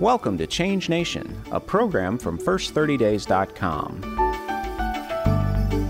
Welcome 0.00 0.38
to 0.38 0.46
Change 0.46 0.88
Nation, 0.88 1.38
a 1.50 1.60
program 1.60 2.16
from 2.16 2.38
First30Days.com. 2.38 4.02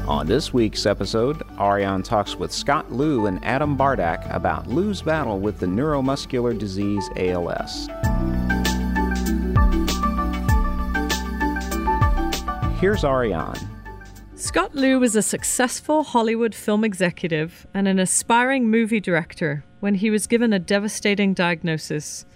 On 0.08 0.26
this 0.26 0.52
week's 0.52 0.84
episode, 0.84 1.40
Ariane 1.60 2.02
talks 2.02 2.34
with 2.34 2.50
Scott 2.50 2.90
Lew 2.90 3.26
and 3.26 3.38
Adam 3.44 3.78
Bardak 3.78 4.28
about 4.34 4.66
Lew's 4.66 5.00
battle 5.00 5.38
with 5.38 5.60
the 5.60 5.66
neuromuscular 5.66 6.58
disease 6.58 7.08
ALS. 7.14 7.86
Here's 12.80 13.04
Ariane. 13.04 13.54
Scott 14.34 14.74
Lew 14.74 14.98
was 14.98 15.14
a 15.14 15.22
successful 15.22 16.02
Hollywood 16.02 16.56
film 16.56 16.82
executive 16.82 17.64
and 17.74 17.86
an 17.86 18.00
aspiring 18.00 18.68
movie 18.68 18.98
director 18.98 19.62
when 19.78 19.94
he 19.94 20.10
was 20.10 20.26
given 20.26 20.52
a 20.52 20.58
devastating 20.58 21.32
diagnosis. 21.32 22.26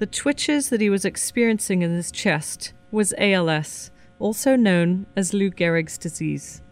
The 0.00 0.06
twitches 0.06 0.70
that 0.70 0.80
he 0.80 0.88
was 0.88 1.04
experiencing 1.04 1.82
in 1.82 1.94
his 1.94 2.10
chest 2.10 2.72
was 2.90 3.12
ALS, 3.18 3.90
also 4.18 4.56
known 4.56 5.04
as 5.14 5.34
Lou 5.34 5.50
Gehrig's 5.50 5.98
disease. 5.98 6.62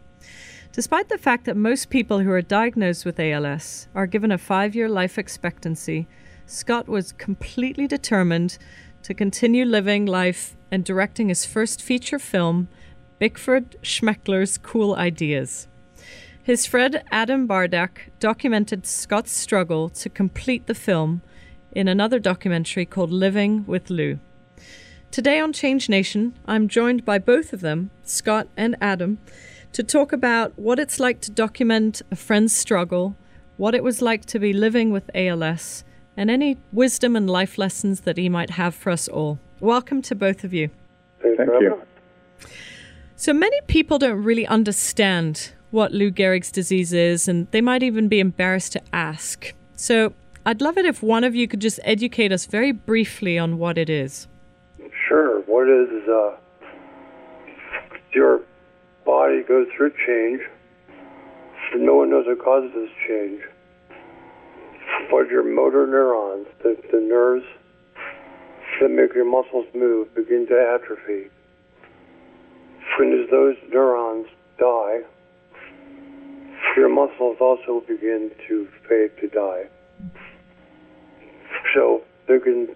Despite 0.72 1.10
the 1.10 1.18
fact 1.18 1.44
that 1.44 1.54
most 1.54 1.90
people 1.90 2.20
who 2.20 2.30
are 2.30 2.40
diagnosed 2.40 3.04
with 3.04 3.20
ALS 3.20 3.86
are 3.94 4.06
given 4.06 4.32
a 4.32 4.38
five 4.38 4.74
year 4.74 4.88
life 4.88 5.18
expectancy, 5.18 6.08
Scott 6.46 6.88
was 6.88 7.12
completely 7.12 7.86
determined 7.86 8.56
to 9.02 9.12
continue 9.12 9.66
living 9.66 10.06
life 10.06 10.56
and 10.70 10.82
directing 10.82 11.28
his 11.28 11.44
first 11.44 11.82
feature 11.82 12.18
film, 12.18 12.68
Bickford 13.18 13.76
Schmeckler's 13.82 14.56
Cool 14.56 14.94
Ideas. 14.94 15.68
His 16.42 16.64
friend 16.64 17.02
Adam 17.10 17.46
Bardak 17.46 18.08
documented 18.20 18.86
Scott's 18.86 19.32
struggle 19.32 19.90
to 19.90 20.08
complete 20.08 20.66
the 20.66 20.74
film 20.74 21.20
in 21.72 21.88
another 21.88 22.18
documentary 22.18 22.86
called 22.86 23.10
Living 23.10 23.64
with 23.66 23.90
Lou. 23.90 24.18
Today 25.10 25.40
on 25.40 25.52
Change 25.52 25.88
Nation, 25.88 26.34
I'm 26.46 26.68
joined 26.68 27.04
by 27.04 27.18
both 27.18 27.52
of 27.52 27.60
them, 27.60 27.90
Scott 28.02 28.48
and 28.56 28.76
Adam, 28.80 29.18
to 29.72 29.82
talk 29.82 30.12
about 30.12 30.58
what 30.58 30.78
it's 30.78 30.98
like 30.98 31.20
to 31.22 31.30
document 31.30 32.02
a 32.10 32.16
friend's 32.16 32.52
struggle, 32.52 33.16
what 33.56 33.74
it 33.74 33.82
was 33.82 34.02
like 34.02 34.24
to 34.26 34.38
be 34.38 34.52
living 34.52 34.90
with 34.90 35.10
ALS, 35.14 35.84
and 36.16 36.30
any 36.30 36.58
wisdom 36.72 37.16
and 37.16 37.28
life 37.28 37.58
lessons 37.58 38.02
that 38.02 38.16
he 38.16 38.28
might 38.28 38.50
have 38.50 38.74
for 38.74 38.90
us 38.90 39.08
all. 39.08 39.38
Welcome 39.60 40.02
to 40.02 40.14
both 40.14 40.44
of 40.44 40.52
you. 40.52 40.70
Thank 41.22 41.38
you. 41.38 41.82
So 43.16 43.32
many 43.32 43.60
people 43.66 43.98
don't 43.98 44.22
really 44.22 44.46
understand 44.46 45.52
what 45.70 45.92
Lou 45.92 46.10
Gehrig's 46.10 46.52
disease 46.52 46.92
is, 46.92 47.28
and 47.28 47.50
they 47.50 47.60
might 47.60 47.82
even 47.82 48.08
be 48.08 48.20
embarrassed 48.20 48.72
to 48.72 48.82
ask. 48.92 49.52
So 49.74 50.12
I'd 50.48 50.62
love 50.62 50.78
it 50.78 50.86
if 50.86 51.02
one 51.02 51.24
of 51.24 51.34
you 51.34 51.46
could 51.46 51.60
just 51.60 51.78
educate 51.84 52.32
us 52.32 52.46
very 52.46 52.72
briefly 52.72 53.38
on 53.38 53.58
what 53.58 53.76
it 53.76 53.90
is. 53.90 54.28
Sure. 55.06 55.42
What 55.42 55.68
is 55.68 56.08
uh, 56.08 56.36
your 58.14 58.40
body 59.04 59.42
goes 59.42 59.66
through 59.76 59.92
change. 60.06 60.40
No 61.76 61.96
one 61.96 62.08
knows 62.08 62.24
what 62.26 62.42
causes 62.42 62.70
this 62.74 62.88
change. 63.06 63.42
But 65.10 65.28
your 65.28 65.44
motor 65.44 65.86
neurons, 65.86 66.46
the, 66.62 66.78
the 66.92 67.00
nerves 67.00 67.44
that 68.80 68.88
make 68.88 69.12
your 69.14 69.30
muscles 69.30 69.66
move, 69.74 70.14
begin 70.14 70.46
to 70.46 70.54
atrophy. 70.54 71.28
When 72.98 73.28
those 73.30 73.56
neurons 73.70 74.28
die, 74.58 75.00
your 76.74 76.88
muscles 76.88 77.36
also 77.38 77.84
begin 77.86 78.30
to 78.48 78.66
fade 78.88 79.10
to 79.20 79.28
die. 79.28 79.64
So 81.74 82.02
they 82.26 82.38
can, 82.38 82.68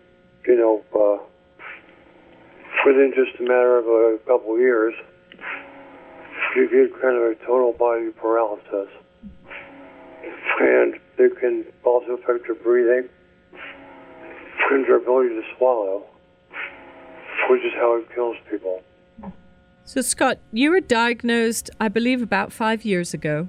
you 0.47 0.57
know, 0.57 0.83
uh, 0.95 1.23
within 2.87 3.13
just 3.15 3.39
a 3.41 3.43
matter 3.43 3.79
of 3.79 3.87
a 3.87 4.19
couple 4.27 4.55
of 4.55 4.61
years, 4.61 4.95
you 6.57 6.69
get 6.69 7.01
kind 7.01 7.17
of 7.17 7.23
a 7.23 7.35
total 7.47 7.73
body 7.73 8.11
paralysis. 8.11 8.89
And 10.61 10.95
they 11.17 11.29
can 11.41 11.65
also 11.85 12.13
affect 12.13 12.47
your 12.47 12.57
breathing 12.57 13.09
and 14.71 14.87
your 14.87 14.99
ability 14.99 15.31
to 15.31 15.43
swallow, 15.57 16.05
which 17.51 17.63
is 17.65 17.73
how 17.75 17.97
it 17.99 18.15
kills 18.15 18.37
people. 18.51 18.83
So, 19.85 20.01
Scott, 20.01 20.39
you 20.53 20.71
were 20.71 20.81
diagnosed, 20.81 21.71
I 21.81 21.89
believe, 21.89 22.23
about 22.23 22.53
five 22.53 22.85
years 22.85 23.13
ago. 23.13 23.49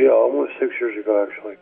Yeah, 0.00 0.10
almost 0.10 0.52
six 0.60 0.72
years 0.80 0.98
ago, 1.02 1.26
actually. 1.28 1.56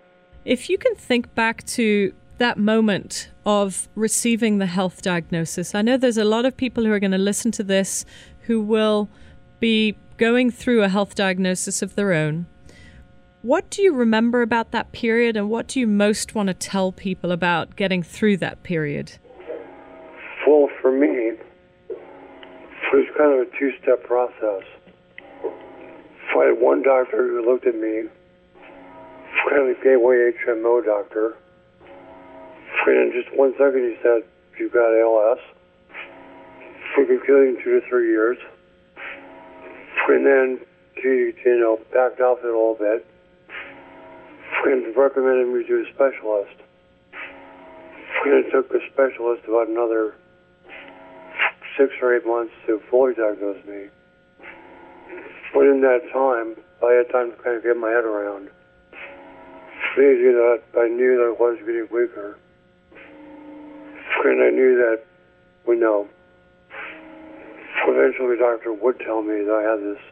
If 0.44 0.70
you 0.70 0.78
can 0.78 0.94
think 0.94 1.34
back 1.34 1.64
to 1.66 2.12
that 2.38 2.58
moment 2.58 3.30
of 3.44 3.88
receiving 3.94 4.58
the 4.58 4.66
health 4.66 5.02
diagnosis, 5.02 5.74
I 5.74 5.82
know 5.82 5.96
there's 5.96 6.18
a 6.18 6.24
lot 6.24 6.44
of 6.44 6.56
people 6.56 6.84
who 6.84 6.92
are 6.92 7.00
going 7.00 7.12
to 7.12 7.18
listen 7.18 7.50
to 7.52 7.62
this 7.62 8.04
who 8.42 8.60
will 8.60 9.08
be 9.60 9.96
going 10.16 10.50
through 10.50 10.82
a 10.82 10.88
health 10.88 11.14
diagnosis 11.14 11.82
of 11.82 11.94
their 11.94 12.12
own. 12.12 12.46
What 13.42 13.70
do 13.70 13.82
you 13.82 13.94
remember 13.94 14.42
about 14.42 14.72
that 14.72 14.92
period, 14.92 15.36
and 15.36 15.48
what 15.48 15.68
do 15.68 15.78
you 15.78 15.86
most 15.86 16.34
want 16.34 16.48
to 16.48 16.54
tell 16.54 16.90
people 16.90 17.30
about 17.30 17.76
getting 17.76 18.02
through 18.02 18.38
that 18.38 18.62
period? 18.62 19.12
Well, 20.46 20.68
for 20.80 20.90
me, 20.90 21.06
it 21.88 21.98
was 22.92 23.06
kind 23.16 23.40
of 23.40 23.46
a 23.46 23.58
two 23.58 23.72
step 23.82 24.02
process. 24.04 24.62
I 26.38 26.46
had 26.46 26.60
one 26.60 26.82
doctor 26.82 27.28
who 27.28 27.44
looked 27.44 27.66
at 27.66 27.74
me, 27.74 28.02
kind 29.48 29.62
of 29.62 29.76
a 29.76 29.82
gateway 29.82 30.32
HMO 30.44 30.84
doctor, 30.84 31.36
and 32.86 33.12
in 33.12 33.22
just 33.22 33.34
one 33.36 33.52
second 33.58 33.80
he 33.80 33.96
said, 34.02 34.22
You've 34.58 34.72
got 34.72 34.92
ALS. 34.98 35.38
We 36.96 37.06
can 37.06 37.20
kill 37.26 37.44
you 37.44 37.56
in 37.56 37.62
two 37.62 37.80
to 37.80 37.86
three 37.88 38.08
years. 38.08 38.38
And 40.08 40.24
then 40.24 40.60
he, 40.94 41.32
you 41.44 41.58
know, 41.60 41.78
backed 41.92 42.20
off 42.20 42.38
it 42.38 42.46
a 42.46 42.48
little 42.48 42.76
bit 42.78 43.06
and 44.64 44.96
recommended 44.96 45.48
me 45.48 45.66
to 45.66 45.84
a 45.84 45.94
specialist. 45.94 46.56
And 48.24 48.44
it 48.44 48.50
took 48.50 48.70
the 48.70 48.80
specialist 48.92 49.42
about 49.46 49.68
another 49.68 50.14
six 51.76 51.92
or 52.00 52.16
eight 52.16 52.26
months 52.26 52.52
to 52.66 52.80
fully 52.90 53.14
diagnose 53.14 53.62
me. 53.66 53.86
But 55.52 55.66
in 55.66 55.80
that 55.82 56.00
time, 56.12 56.56
I 56.82 56.92
had 56.92 57.10
time 57.12 57.30
to 57.30 57.36
kind 57.42 57.56
of 57.56 57.62
get 57.62 57.76
my 57.76 57.90
head 57.90 58.04
around. 58.04 58.48
You 59.96 60.32
know, 60.32 60.80
I 60.80 60.88
knew 60.88 61.16
that 61.16 61.36
I 61.38 61.42
was 61.42 61.58
getting 61.60 61.88
weaker. 61.90 62.38
And 64.24 64.42
I 64.42 64.50
knew 64.50 64.76
that, 64.76 65.04
we 65.66 65.76
know, 65.76 66.08
eventually 67.86 68.36
the 68.36 68.42
doctor 68.42 68.72
would 68.72 68.98
tell 69.00 69.22
me 69.22 69.44
that 69.44 69.52
I 69.52 69.62
had 69.62 69.80
this 69.80 70.02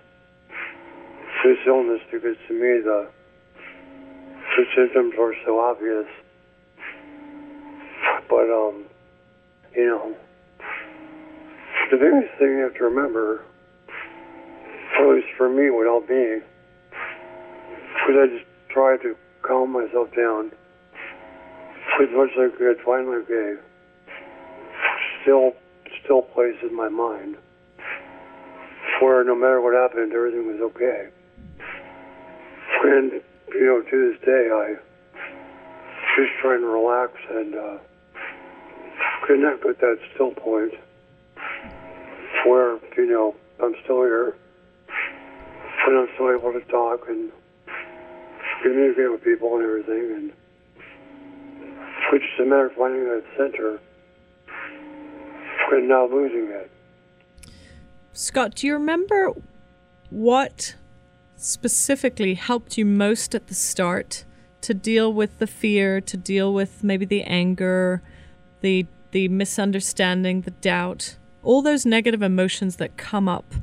this 1.44 1.58
illness 1.66 2.00
because 2.10 2.36
to 2.48 2.54
me 2.54 2.80
the 2.80 3.08
the 4.56 4.64
symptoms 4.74 5.14
were 5.18 5.34
so 5.44 5.58
obvious. 5.58 6.06
But 8.28 8.48
um, 8.50 8.84
you 9.74 9.86
know, 9.86 10.16
the 11.90 11.96
biggest 11.96 12.38
thing 12.38 12.58
you 12.58 12.64
have 12.64 12.74
to 12.74 12.84
remember, 12.84 13.44
at 14.98 15.08
least 15.08 15.28
for 15.36 15.48
me, 15.48 15.70
with 15.70 15.88
all 15.88 16.00
being, 16.00 16.42
was 18.08 18.16
I 18.16 18.26
just 18.36 18.48
tried 18.70 19.02
to 19.02 19.16
calm 19.42 19.72
myself 19.72 20.08
down 20.16 20.52
as 22.00 22.08
much 22.14 22.30
as 22.38 22.52
I 22.52 22.56
could. 22.56 22.78
Finally, 22.84 23.24
gave 23.28 23.58
still 25.24 25.52
still 26.04 26.22
places 26.22 26.60
in 26.62 26.76
my 26.76 26.88
mind 26.88 27.36
where 29.00 29.24
no 29.24 29.34
matter 29.34 29.60
what 29.60 29.74
happened, 29.74 30.12
everything 30.12 30.46
was 30.46 30.60
okay. 30.60 31.08
And, 32.84 33.12
you 33.48 33.66
know, 33.66 33.82
to 33.82 34.12
this 34.12 34.20
day, 34.24 34.48
I 34.52 34.74
just 36.16 36.32
try 36.40 36.56
to 36.56 36.66
relax 36.66 37.12
and 37.30 37.54
uh, 37.54 37.78
connect 39.26 39.64
with 39.64 39.78
that 39.80 39.98
still 40.14 40.32
point 40.32 40.74
where, 42.46 42.78
you 42.96 43.06
know, 43.06 43.34
I'm 43.62 43.74
still 43.84 44.02
here 44.02 44.36
and 45.86 45.98
I'm 45.98 46.08
still 46.14 46.30
able 46.30 46.52
to 46.52 46.60
talk 46.70 47.08
and 47.08 47.32
communicate 48.62 49.10
with 49.10 49.24
people 49.24 49.56
and 49.56 49.64
everything. 49.64 50.12
And 50.14 50.32
it's 52.12 52.24
just 52.24 52.40
a 52.40 52.44
matter 52.44 52.66
of 52.66 52.72
finding 52.74 53.04
that 53.04 53.24
center 53.36 53.80
and 55.72 55.88
not 55.88 56.10
losing 56.10 56.48
it. 56.50 56.70
Scott, 58.12 58.54
do 58.54 58.66
you 58.66 58.74
remember 58.74 59.32
what 60.10 60.76
specifically 61.36 62.34
helped 62.34 62.78
you 62.78 62.86
most 62.86 63.34
at 63.34 63.48
the 63.48 63.54
start 63.54 64.24
to 64.60 64.72
deal 64.72 65.12
with 65.12 65.38
the 65.38 65.46
fear, 65.46 66.00
to 66.00 66.16
deal 66.16 66.54
with 66.54 66.82
maybe 66.82 67.04
the 67.04 67.22
anger, 67.24 68.02
the 68.60 68.86
the 69.10 69.28
misunderstanding, 69.28 70.40
the 70.40 70.50
doubt, 70.50 71.16
all 71.42 71.62
those 71.62 71.86
negative 71.86 72.20
emotions 72.20 72.76
that 72.76 72.96
come 72.96 73.28
up 73.28 73.54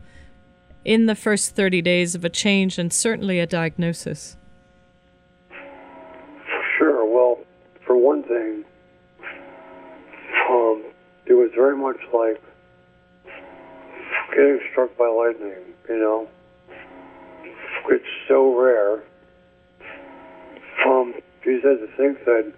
in 0.85 1.07
the 1.07 1.15
first 1.15 1.55
30 1.55 1.81
days 1.81 2.15
of 2.15 2.23
a 2.23 2.29
change 2.29 2.77
and 2.77 2.93
certainly 2.93 3.39
a 3.39 3.45
diagnosis? 3.45 4.37
Sure. 6.77 7.03
Well, 7.05 7.39
for 7.85 7.97
one 7.97 8.23
thing, 8.23 8.63
it 11.31 11.35
was 11.35 11.49
very 11.55 11.77
much 11.77 11.95
like 12.13 12.43
getting 14.35 14.59
struck 14.71 14.97
by 14.97 15.07
lightning, 15.07 15.63
you 15.87 15.97
know. 15.97 16.27
It's 17.87 18.03
so 18.27 18.53
rare. 18.59 19.03
Um, 20.85 21.13
he 21.43 21.59
said 21.63 21.79
to 21.79 21.87
think 21.95 22.25
that 22.25 22.51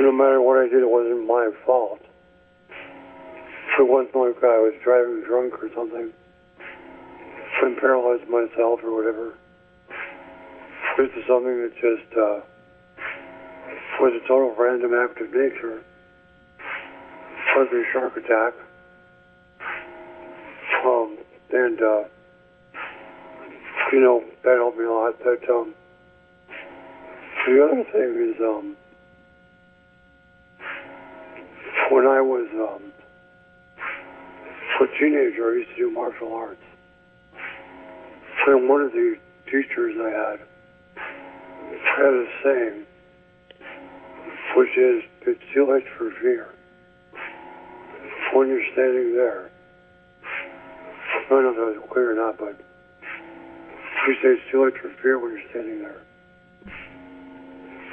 no 0.00 0.12
matter 0.12 0.40
what 0.40 0.64
I 0.64 0.68
did, 0.68 0.80
it 0.80 0.88
wasn't 0.88 1.26
my 1.26 1.50
fault. 1.66 2.00
It 3.78 3.86
wasn't 3.86 4.16
like 4.16 4.42
I 4.42 4.56
was 4.64 4.74
driving 4.82 5.22
drunk 5.26 5.62
or 5.62 5.68
something, 5.74 6.12
I 7.62 7.76
paralyzed 7.78 8.28
myself 8.30 8.80
or 8.82 8.96
whatever, 8.96 9.34
this 10.96 11.10
is 11.16 11.24
something 11.28 11.60
that 11.60 11.72
just 11.74 12.16
uh, 12.16 12.40
was 14.00 14.12
a 14.16 14.26
total 14.26 14.54
random 14.56 14.92
act 14.94 15.20
of 15.20 15.28
nature. 15.32 15.84
A 17.56 17.82
shark 17.92 18.16
attack. 18.16 18.54
Um, 20.84 21.18
and, 21.52 21.82
uh, 21.82 22.04
you 23.92 24.00
know, 24.00 24.24
that 24.44 24.56
helped 24.56 24.78
me 24.78 24.84
a 24.84 24.90
lot. 24.90 25.18
That, 25.18 25.50
um, 25.50 25.74
the 27.46 27.62
other 27.62 27.84
thing 27.92 28.34
is, 28.34 28.40
um, 28.40 28.76
when 31.90 32.06
I 32.06 32.20
was 32.20 32.48
um, 32.54 32.92
a 34.80 34.98
teenager, 34.98 35.50
I 35.50 35.54
used 35.58 35.70
to 35.70 35.76
do 35.76 35.90
martial 35.90 36.32
arts. 36.32 36.62
And 38.46 38.68
one 38.68 38.80
of 38.80 38.92
the 38.92 39.16
teachers 39.46 39.96
I 40.00 40.10
had 40.10 40.40
had 41.98 42.14
a 42.14 42.26
saying, 42.42 42.86
which 44.56 44.78
is, 44.78 45.02
it's 45.26 45.42
too 45.52 45.70
late 45.70 45.84
for 45.98 46.10
fear. 46.22 46.54
When 48.32 48.48
you're 48.48 48.64
standing 48.72 49.14
there, 49.14 49.50
I 50.22 51.28
don't 51.28 51.42
know 51.42 51.50
if 51.50 51.56
that 51.56 51.80
was 51.80 51.90
clear 51.90 52.12
or 52.12 52.14
not, 52.14 52.38
but 52.38 52.60
says 54.22 54.38
it's 54.38 54.50
too 54.50 54.64
late 54.64 54.74
for 54.80 54.90
fear 55.02 55.18
when 55.18 55.32
you're 55.32 55.50
standing 55.50 55.80
there. 55.80 56.00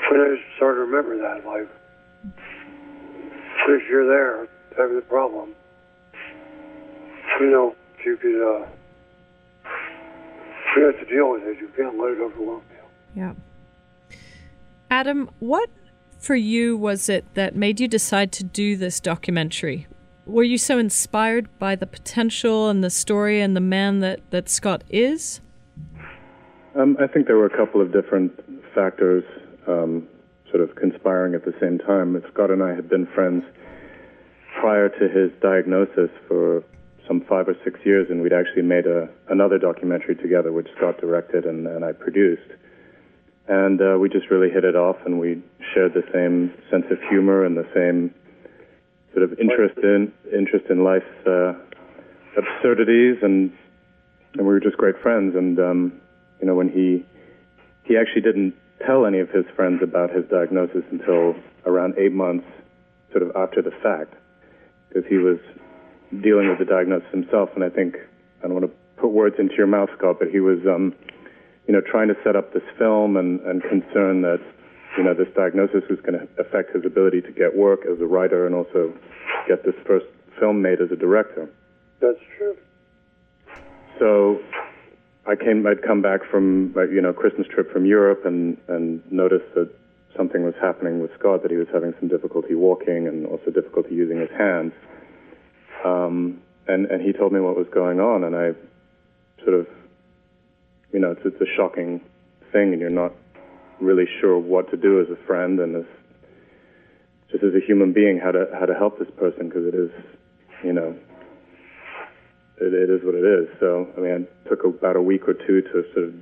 And 0.10 0.22
I 0.22 0.36
started 0.56 0.76
to 0.76 0.82
remember 0.86 1.18
that, 1.18 1.46
like, 1.46 1.68
if 3.68 3.90
you're 3.90 4.08
there 4.08 4.48
having 4.78 4.96
the 4.96 5.02
problem, 5.02 5.54
you 7.40 7.50
know, 7.50 7.76
you 8.06 8.16
could, 8.18 8.42
uh, 8.42 8.66
you 10.78 10.84
have 10.86 11.00
to 11.00 11.06
deal 11.06 11.32
with 11.32 11.44
it. 11.44 11.60
You 11.60 11.70
can't 11.76 11.98
let 11.98 12.12
it 12.12 12.20
overwhelm 12.20 12.62
you. 12.72 13.22
Yeah. 13.22 13.34
Adam, 14.90 15.30
what 15.40 15.70
for 16.20 16.36
you 16.36 16.78
was 16.78 17.10
it 17.10 17.26
that 17.34 17.56
made 17.56 17.80
you 17.80 17.88
decide 17.88 18.32
to 18.34 18.44
do 18.44 18.78
this 18.78 19.00
documentary? 19.00 19.88
Were 20.28 20.44
you 20.44 20.58
so 20.58 20.78
inspired 20.78 21.48
by 21.58 21.78
the 21.78 21.88
potential 21.88 22.70
and 22.70 22.84
the 22.84 22.90
story 22.90 23.40
and 23.40 23.56
the 23.56 23.62
man 23.62 24.02
that, 24.02 24.20
that 24.32 24.50
Scott 24.50 24.84
is? 24.90 25.40
Um, 26.76 26.98
I 27.00 27.08
think 27.08 27.28
there 27.28 27.38
were 27.38 27.46
a 27.46 27.58
couple 27.58 27.80
of 27.80 27.94
different 27.94 28.34
factors 28.76 29.24
um, 29.68 30.06
sort 30.52 30.62
of 30.62 30.76
conspiring 30.76 31.34
at 31.34 31.46
the 31.46 31.54
same 31.62 31.80
time. 31.80 32.22
Scott 32.34 32.52
and 32.52 32.62
I 32.62 32.76
had 32.76 32.90
been 32.90 33.08
friends 33.16 33.46
prior 34.60 34.90
to 34.90 35.08
his 35.08 35.32
diagnosis 35.42 36.10
for 36.28 36.62
some 37.08 37.22
five 37.22 37.48
or 37.48 37.56
six 37.64 37.80
years, 37.86 38.08
and 38.10 38.22
we'd 38.22 38.34
actually 38.34 38.64
made 38.64 38.86
a, 38.86 39.08
another 39.30 39.58
documentary 39.58 40.16
together, 40.18 40.52
which 40.52 40.68
Scott 40.76 41.00
directed 41.00 41.46
and, 41.46 41.66
and 41.68 41.86
I 41.86 41.94
produced. 41.94 42.52
And 43.48 43.82
uh, 43.82 43.98
we 43.98 44.10
just 44.10 44.30
really 44.30 44.50
hit 44.50 44.66
it 44.66 44.76
off, 44.76 44.98
and 45.06 45.22
we 45.22 45.42
shared 45.74 45.94
the 45.94 46.04
same 46.14 46.54
sense 46.70 46.86
of 46.92 46.98
humor 47.10 47.46
and 47.46 47.56
the 47.56 47.68
same 47.74 48.14
sort 49.18 49.32
of 49.32 49.40
interest 49.40 49.80
in 49.82 50.14
interest 50.32 50.66
in 50.70 50.84
life's 50.84 51.06
uh, 51.26 51.54
absurdities, 52.38 53.18
and 53.24 53.52
and 54.34 54.42
we 54.42 54.54
were 54.54 54.60
just 54.60 54.78
great 54.78 54.96
friends. 55.02 55.36
And 55.36 55.58
um, 55.60 55.94
you 56.40 56.46
know, 56.46 56.54
when 56.54 56.70
he 56.70 57.04
he 57.84 57.98
actually 57.98 58.22
didn't 58.22 58.54
tell 58.86 59.08
any 59.08 59.20
of 59.20 59.30
his 59.32 59.46
friends 59.56 59.82
about 59.82 60.12
his 60.12 60.24
diagnosis 60.30 60.84
until 60.92 61.34
around 61.66 61.96
eight 61.98 62.12
months, 62.12 62.46
sort 63.12 63.24
of 63.24 63.36
after 63.36 63.60
the 63.60 63.72
fact 63.82 64.14
because 64.88 65.10
he 65.10 65.18
was 65.18 65.40
dealing 66.22 66.48
with 66.50 66.60
the 66.60 66.66
diagnosis 66.66 67.10
himself. 67.10 67.50
And 67.56 67.64
I 67.64 67.70
think 67.70 67.96
I 68.44 68.48
don't 68.48 68.54
want 68.54 68.66
to 68.68 69.02
put 69.02 69.10
words 69.10 69.38
into 69.40 69.56
your 69.56 69.68
mouth, 69.68 69.90
Scott, 69.98 70.18
but 70.20 70.30
he 70.30 70.40
was, 70.40 70.60
um, 70.68 70.94
you 71.68 71.74
know, 71.74 71.82
trying 71.82 72.08
to 72.10 72.16
set 72.24 72.36
up 72.36 72.54
this 72.54 72.64
film 72.78 73.18
and, 73.18 73.40
and 73.42 73.64
concerned 73.64 74.24
that 74.26 74.42
you 74.98 75.04
know 75.04 75.14
this 75.14 75.28
diagnosis 75.36 75.84
was 75.90 76.00
going 76.02 76.20
to 76.20 76.28
affect 76.42 76.76
his 76.76 76.86
ability 76.86 77.22
to 77.22 77.32
get 77.32 77.56
work 77.56 77.82
as 77.86 78.00
a 78.02 78.06
writer 78.06 78.46
and 78.46 78.56
also 78.56 78.94
get 79.48 79.64
this 79.64 79.76
first 79.86 80.06
film 80.40 80.62
made 80.62 80.82
as 80.82 80.92
a 80.92 80.96
director. 80.96 81.50
That's 82.00 82.20
true. 82.38 82.58
So 84.00 84.40
I 85.26 85.36
came. 85.36 85.66
I'd 85.66 85.82
come 85.82 86.02
back 86.02 86.22
from 86.30 86.74
you 86.92 87.02
know 87.02 87.14
Christmas 87.14 87.48
trip 87.48 87.72
from 87.72 87.86
Europe 87.86 88.26
and 88.26 88.58
and 88.68 89.02
noticed 89.12 89.54
that 89.56 89.70
something 90.18 90.44
was 90.44 90.56
happening 90.60 91.00
with 91.00 91.12
Scott, 91.20 91.44
that 91.44 91.52
he 91.52 91.58
was 91.58 91.68
having 91.72 91.94
some 92.00 92.10
difficulty 92.10 92.56
walking 92.56 93.08
and 93.08 93.26
also 93.28 93.52
difficulty 93.52 93.94
using 93.94 94.20
his 94.20 94.32
hands. 94.32 94.74
Um, 95.86 96.42
and, 96.68 96.88
and 96.88 97.02
he 97.02 97.14
told 97.14 97.32
me 97.32 97.40
what 97.40 97.56
was 97.56 97.68
going 97.72 98.00
on, 98.00 98.24
and 98.24 98.36
I 98.36 98.54
sort 99.44 99.54
of, 99.54 99.68
you 100.92 101.00
know, 101.00 101.12
it's, 101.12 101.22
it's 101.24 101.40
a 101.40 101.56
shocking 101.56 102.02
thing, 102.52 102.74
and 102.74 102.82
you're 102.82 102.90
not 102.90 103.14
really 103.80 104.06
sure 104.20 104.38
what 104.38 104.70
to 104.72 104.78
do 104.78 105.02
as 105.02 105.08
a 105.10 105.26
friend 105.26 105.60
and 105.60 105.76
as 105.76 105.86
just 107.32 107.44
as 107.44 107.54
a 107.54 107.66
human 107.66 107.94
being 107.94 108.20
how 108.20 108.32
to 108.32 108.46
how 108.58 108.66
to 108.66 108.74
help 108.74 109.00
this 109.00 109.10
person 109.18 109.50
because 109.50 109.66
it 109.66 109.76
is, 109.76 109.92
you 110.64 110.74
know, 110.74 110.96
it, 112.62 112.74
it 112.74 112.90
is 112.90 113.04
what 113.04 113.16
it 113.16 113.26
is. 113.26 113.48
So 113.60 113.88
I 113.98 114.00
mean, 114.00 114.12
it 114.12 114.50
took 114.50 114.64
about 114.64 114.96
a 114.96 115.02
week 115.02 115.28
or 115.28 115.34
two 115.34 115.62
to 115.62 115.84
sort 115.94 116.08
of 116.08 116.14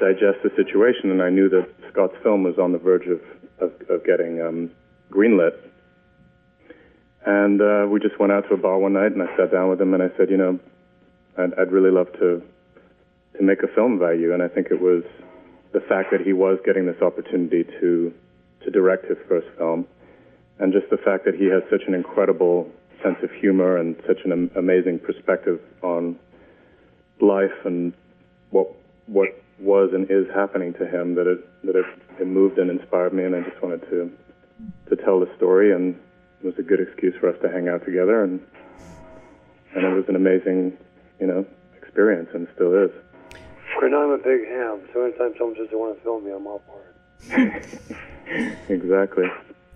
digest 0.00 0.42
the 0.42 0.50
situation, 0.56 1.10
and 1.10 1.22
I 1.22 1.30
knew 1.30 1.48
that 1.48 1.68
Scott's 1.90 2.16
film 2.22 2.42
was 2.42 2.58
on 2.58 2.72
the 2.72 2.78
verge 2.78 3.06
of 3.06 3.20
of, 3.60 3.72
of 3.88 4.04
getting 4.04 4.40
um, 4.42 4.70
greenlit. 5.10 5.56
And 7.24 7.60
uh, 7.60 7.86
we 7.90 7.98
just 7.98 8.20
went 8.20 8.30
out 8.30 8.46
to 8.48 8.54
a 8.54 8.56
bar 8.56 8.78
one 8.78 8.92
night, 8.92 9.12
and 9.12 9.22
I 9.22 9.36
sat 9.36 9.50
down 9.50 9.68
with 9.68 9.80
him, 9.80 9.94
and 9.94 10.02
I 10.02 10.16
said, 10.16 10.30
you 10.30 10.36
know, 10.36 10.60
I'd, 11.36 11.58
I'd 11.58 11.72
really 11.72 11.90
love 11.90 12.12
to 12.20 12.42
to 13.36 13.42
make 13.42 13.62
a 13.62 13.68
film 13.68 13.94
about 13.94 14.18
you. 14.18 14.32
And 14.32 14.42
I 14.42 14.48
think 14.48 14.68
it 14.70 14.80
was 14.80 15.02
the 15.76 15.82
fact 15.82 16.10
that 16.10 16.22
he 16.22 16.32
was 16.32 16.58
getting 16.64 16.86
this 16.86 17.02
opportunity 17.02 17.62
to 17.78 18.10
to 18.64 18.70
direct 18.70 19.04
his 19.04 19.18
first 19.28 19.46
film, 19.58 19.86
and 20.58 20.72
just 20.72 20.88
the 20.88 20.96
fact 20.96 21.26
that 21.26 21.34
he 21.34 21.44
has 21.52 21.62
such 21.70 21.82
an 21.86 21.92
incredible 21.92 22.66
sense 23.02 23.18
of 23.22 23.30
humor 23.30 23.76
and 23.76 23.94
such 24.06 24.24
an 24.24 24.50
amazing 24.56 24.98
perspective 24.98 25.60
on 25.82 26.18
life 27.20 27.58
and 27.66 27.92
what 28.50 28.72
what 29.06 29.28
was 29.60 29.90
and 29.92 30.10
is 30.10 30.26
happening 30.34 30.72
to 30.72 30.86
him 30.86 31.14
that 31.14 31.26
it 31.26 31.40
that 31.62 31.76
it, 31.76 31.84
it 32.22 32.26
moved 32.26 32.56
and 32.56 32.70
inspired 32.70 33.12
me, 33.12 33.24
and 33.24 33.36
I 33.36 33.42
just 33.42 33.62
wanted 33.62 33.82
to 33.90 34.10
to 34.88 34.96
tell 34.96 35.20
the 35.20 35.28
story, 35.36 35.74
and 35.74 35.94
it 36.40 36.46
was 36.46 36.54
a 36.58 36.62
good 36.62 36.80
excuse 36.80 37.14
for 37.20 37.28
us 37.28 37.36
to 37.42 37.50
hang 37.50 37.68
out 37.68 37.84
together, 37.84 38.24
and 38.24 38.40
and 39.74 39.84
it 39.84 39.94
was 39.94 40.06
an 40.08 40.16
amazing, 40.16 40.72
you 41.20 41.26
know, 41.26 41.44
experience, 41.76 42.30
and 42.32 42.48
still 42.54 42.72
is. 42.82 42.90
And 43.82 43.94
I'm 43.94 44.10
a 44.10 44.18
big 44.18 44.46
ham, 44.48 44.80
so 44.92 45.04
anytime 45.04 45.34
someone 45.38 45.56
says 45.56 45.68
they 45.70 45.76
want 45.76 45.96
to 45.96 46.02
film 46.02 46.24
me, 46.24 46.32
I'm 46.32 46.46
all 46.46 46.62
for 46.66 46.80
it. 47.36 48.58
exactly. 48.68 49.26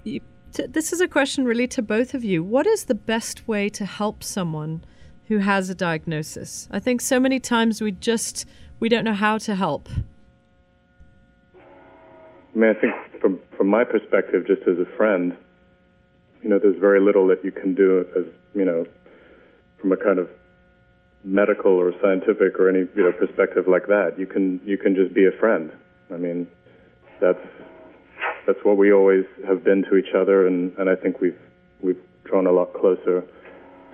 You, 0.04 0.20
t- 0.52 0.66
this 0.66 0.92
is 0.92 1.00
a 1.00 1.08
question 1.08 1.44
really 1.44 1.68
to 1.68 1.82
both 1.82 2.14
of 2.14 2.24
you. 2.24 2.42
What 2.42 2.66
is 2.66 2.84
the 2.84 2.94
best 2.94 3.46
way 3.46 3.68
to 3.70 3.84
help 3.84 4.22
someone 4.24 4.82
who 5.28 5.38
has 5.38 5.68
a 5.70 5.74
diagnosis? 5.74 6.66
I 6.70 6.78
think 6.78 7.00
so 7.00 7.20
many 7.20 7.38
times 7.40 7.80
we 7.80 7.92
just 7.92 8.46
we 8.80 8.88
don't 8.88 9.04
know 9.04 9.14
how 9.14 9.38
to 9.38 9.54
help. 9.54 9.88
I 11.54 12.58
mean, 12.58 12.70
I 12.70 12.80
think 12.80 12.94
from 13.20 13.38
from 13.56 13.68
my 13.68 13.84
perspective, 13.84 14.46
just 14.46 14.62
as 14.62 14.78
a 14.78 14.96
friend, 14.96 15.36
you 16.42 16.48
know, 16.48 16.58
there's 16.58 16.78
very 16.78 17.00
little 17.00 17.26
that 17.28 17.44
you 17.44 17.52
can 17.52 17.74
do 17.74 18.06
as 18.16 18.24
you 18.54 18.64
know, 18.64 18.86
from 19.78 19.92
a 19.92 19.96
kind 19.96 20.18
of 20.18 20.28
medical 21.24 21.72
or 21.72 21.92
scientific 22.02 22.58
or 22.58 22.68
any 22.68 22.86
you 22.94 23.02
know 23.02 23.12
perspective 23.12 23.64
like 23.68 23.86
that. 23.86 24.18
You 24.18 24.26
can 24.26 24.60
you 24.64 24.78
can 24.78 24.94
just 24.94 25.14
be 25.14 25.26
a 25.26 25.32
friend. 25.38 25.72
I 26.12 26.16
mean, 26.16 26.46
that's 27.20 27.44
that's 28.46 28.58
what 28.62 28.76
we 28.76 28.92
always 28.92 29.24
have 29.46 29.62
been 29.64 29.82
to 29.84 29.96
each 29.96 30.14
other, 30.16 30.46
and 30.46 30.72
and 30.78 30.88
I 30.88 30.96
think 30.96 31.20
we've 31.20 31.38
we've 31.82 32.00
drawn 32.24 32.46
a 32.46 32.52
lot 32.52 32.72
closer 32.74 33.24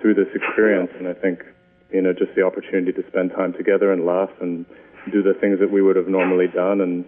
through 0.01 0.13
this 0.13 0.27
experience, 0.33 0.91
and 0.97 1.07
I 1.07 1.13
think 1.13 1.43
you 1.91 2.01
know, 2.01 2.13
just 2.13 2.35
the 2.35 2.43
opportunity 2.43 2.91
to 2.91 3.07
spend 3.07 3.31
time 3.31 3.53
together 3.53 3.91
and 3.91 4.05
laugh 4.05 4.29
and 4.41 4.65
do 5.11 5.23
the 5.23 5.33
things 5.33 5.59
that 5.59 5.71
we 5.71 5.81
would 5.81 5.95
have 5.95 6.07
normally 6.07 6.47
done 6.47 6.81
and 6.81 7.05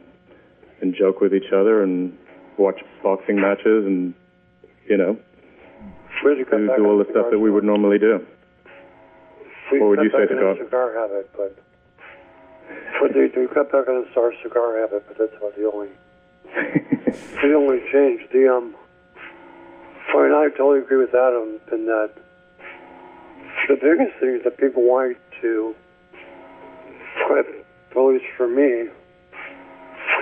and 0.81 0.95
joke 0.95 1.19
with 1.19 1.33
each 1.33 1.51
other 1.53 1.83
and 1.83 2.17
watch 2.57 2.79
boxing 3.03 3.35
matches 3.35 3.85
and 3.85 4.13
you 4.87 4.95
know 4.95 5.17
do, 6.67 6.75
do 6.77 6.85
all 6.85 6.97
the 6.97 7.05
stuff 7.11 7.25
that 7.31 7.39
we 7.39 7.51
would 7.51 7.63
normally 7.63 7.99
do. 7.99 8.25
We 9.71 9.79
what 9.79 9.89
would 9.89 10.03
you 10.03 10.11
say, 10.11 10.25
to 10.25 10.35
Scott? 10.35 10.57
Cigar 10.57 10.93
habit, 10.93 11.29
but 11.35 11.57
but 13.01 13.13
they 13.13 13.27
do 13.27 13.47
cut 13.47 13.71
back 13.71 13.87
on 13.87 14.03
the 14.03 14.07
star 14.11 14.33
cigar 14.43 14.79
habit, 14.79 15.05
but 15.07 15.17
that's 15.17 15.35
about 15.37 15.55
the 15.55 15.69
only 15.71 15.89
the 17.41 17.53
only 17.53 17.81
change. 17.91 18.29
The 18.31 18.53
um 18.53 18.75
Fine, 20.11 20.31
I 20.31 20.49
totally 20.57 20.79
agree 20.79 20.97
with 20.97 21.13
Adam 21.13 21.59
in 21.71 21.85
that 21.85 22.09
the 23.67 23.75
biggest 23.75 24.17
thing 24.19 24.37
is 24.37 24.43
that 24.43 24.57
people 24.57 24.81
want 24.81 25.17
to, 25.41 25.75
at 27.29 27.45
least 27.95 28.25
for 28.35 28.47
me, 28.47 28.89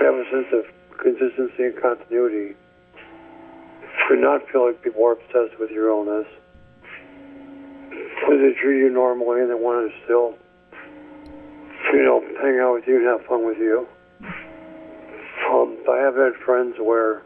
have 0.00 0.14
a 0.14 0.24
sense 0.30 0.46
of 0.52 0.64
consistency 0.98 1.64
and 1.64 1.80
continuity. 1.80 2.54
To 4.08 4.16
not 4.16 4.46
feel 4.50 4.66
like 4.66 4.82
people 4.82 5.04
are 5.06 5.12
obsessed 5.12 5.58
with 5.58 5.70
your 5.70 5.88
illness. 5.88 6.26
They 8.28 8.52
treat 8.60 8.78
you 8.78 8.90
normally 8.90 9.40
and 9.40 9.48
they 9.48 9.54
want 9.54 9.90
to 9.90 10.04
still, 10.04 10.36
you 11.94 12.04
know, 12.04 12.20
hang 12.42 12.60
out 12.60 12.74
with 12.74 12.84
you 12.86 13.00
and 13.00 13.06
have 13.06 13.26
fun 13.26 13.46
with 13.46 13.56
you. 13.56 13.88
Um, 15.48 15.78
I 15.90 15.96
have 16.04 16.14
had 16.14 16.36
friends 16.44 16.76
where 16.78 17.22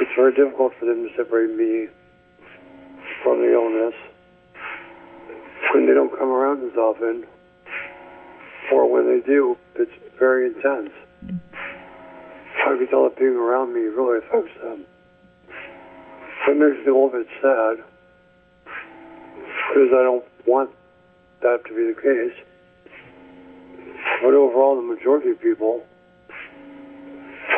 it's 0.00 0.14
very 0.14 0.32
difficult 0.34 0.72
for 0.78 0.86
them 0.86 1.02
to 1.02 1.10
separate 1.16 1.50
me 1.50 1.88
from 3.24 3.40
the 3.42 3.52
illness 3.52 3.94
when 5.74 5.86
they 5.86 5.94
don't 5.94 6.16
come 6.16 6.30
around 6.30 6.62
as 6.62 6.76
often, 6.76 7.26
or 8.72 8.88
when 8.88 9.04
they 9.10 9.26
do, 9.26 9.56
it's 9.74 9.90
very 10.16 10.46
intense. 10.46 10.90
I 11.26 12.76
can 12.78 12.86
tell 12.88 13.02
that 13.02 13.18
being 13.18 13.34
around 13.34 13.74
me 13.74 13.80
really 13.80 14.18
affects 14.18 14.54
them. 14.62 14.86
It 16.46 16.56
makes 16.56 16.86
me 16.86 16.92
a 16.92 16.94
little 16.94 17.10
bit 17.10 17.26
sad 17.42 17.82
because 19.68 19.88
I 19.92 20.02
don't 20.02 20.24
want 20.46 20.70
that 21.42 21.64
to 21.66 21.74
be 21.74 21.92
the 21.92 22.00
case. 22.00 22.36
But 24.22 24.34
overall, 24.34 24.76
the 24.76 24.82
majority 24.82 25.30
of 25.30 25.40
people, 25.40 25.84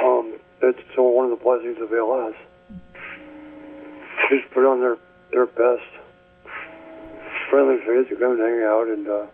um, 0.03 0.39
that's 0.61 0.79
one 0.97 1.31
of 1.31 1.39
the 1.39 1.43
blessings 1.43 1.79
of 1.81 1.93
ALS. 1.93 2.35
Just 4.31 4.51
put 4.53 4.67
on 4.67 4.81
their 4.81 4.97
their 5.33 5.47
best 5.47 5.89
friendly 7.51 7.79
face 7.79 8.09
to 8.11 8.17
come 8.17 8.33
and 8.33 8.41
hang 8.41 8.63
out, 8.63 8.89
and 8.89 9.09
uh, 9.09 9.27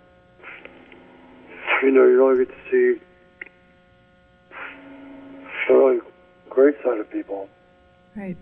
you 1.83 1.91
know, 1.91 2.05
you 2.05 2.25
really 2.25 2.45
get 2.45 2.55
to 2.55 2.71
see 2.71 3.01
the 5.69 5.75
really 5.75 6.01
great 6.51 6.75
side 6.85 6.99
of 6.99 7.11
people. 7.11 7.49
Right. 8.17 8.37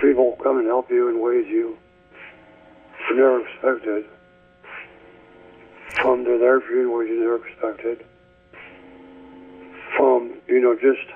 People 0.00 0.36
come 0.42 0.58
and 0.58 0.66
help 0.66 0.90
you 0.90 1.08
in 1.08 1.20
ways 1.20 1.46
you 1.48 1.78
never 3.16 3.40
expected. 3.46 4.04
For 6.02 6.16
you 6.74 6.82
in 6.82 6.96
ways 6.96 7.08
you 7.08 7.20
never 7.20 7.46
expected. 7.46 8.04
from 9.96 10.34
you 10.46 10.60
know, 10.60 10.74
just 10.74 11.08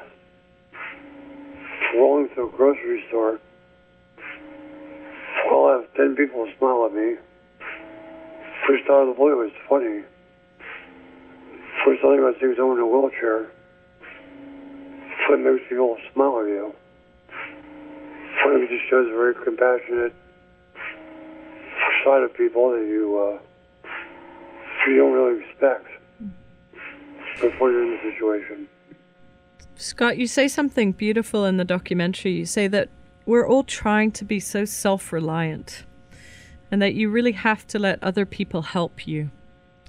rolling 1.94 2.28
through 2.34 2.48
a 2.48 2.52
grocery 2.56 3.04
store. 3.08 3.38
I'll 5.50 5.80
have 5.80 5.94
ten 5.94 6.16
people 6.16 6.48
smile 6.58 6.86
at 6.86 6.94
me. 6.94 7.16
First 8.66 8.84
out 8.90 9.02
of 9.02 9.08
the 9.08 9.14
blue, 9.14 9.42
it's 9.42 9.56
funny. 9.68 10.02
First 11.84 12.00
thing 12.00 12.24
I 12.24 12.32
see 12.40 12.54
someone 12.56 12.78
in 12.78 12.82
a 12.82 12.86
wheelchair. 12.86 13.50
So 15.26 15.34
it 15.34 15.38
makes 15.38 15.68
people 15.68 15.96
smile 16.12 16.40
at 16.40 16.48
you. 16.48 16.74
Funny, 18.42 18.62
it 18.62 18.70
just 18.70 18.88
shows 18.88 19.08
very 19.10 19.34
compassionate 19.34 20.14
side 22.04 22.22
of 22.22 22.34
people 22.34 22.70
that 22.72 22.86
you 22.86 23.18
uh, 23.18 23.88
you 24.86 24.96
don't 24.96 25.12
really 25.12 25.40
expect 25.40 25.86
before 27.40 27.70
you're 27.70 27.84
in 27.84 27.90
the 27.90 28.12
situation. 28.12 28.68
Scott, 29.76 30.18
you 30.18 30.26
say 30.26 30.48
something 30.48 30.92
beautiful 30.92 31.44
in 31.44 31.56
the 31.56 31.64
documentary. 31.64 32.32
You 32.32 32.46
say 32.46 32.68
that 32.68 32.88
we're 33.26 33.46
all 33.46 33.64
trying 33.64 34.12
to 34.12 34.24
be 34.24 34.40
so 34.40 34.64
self 34.64 35.12
reliant 35.12 35.84
and 36.70 36.80
that 36.80 36.94
you 36.94 37.08
really 37.10 37.32
have 37.32 37.66
to 37.68 37.78
let 37.78 38.02
other 38.02 38.24
people 38.24 38.62
help 38.62 39.06
you. 39.06 39.30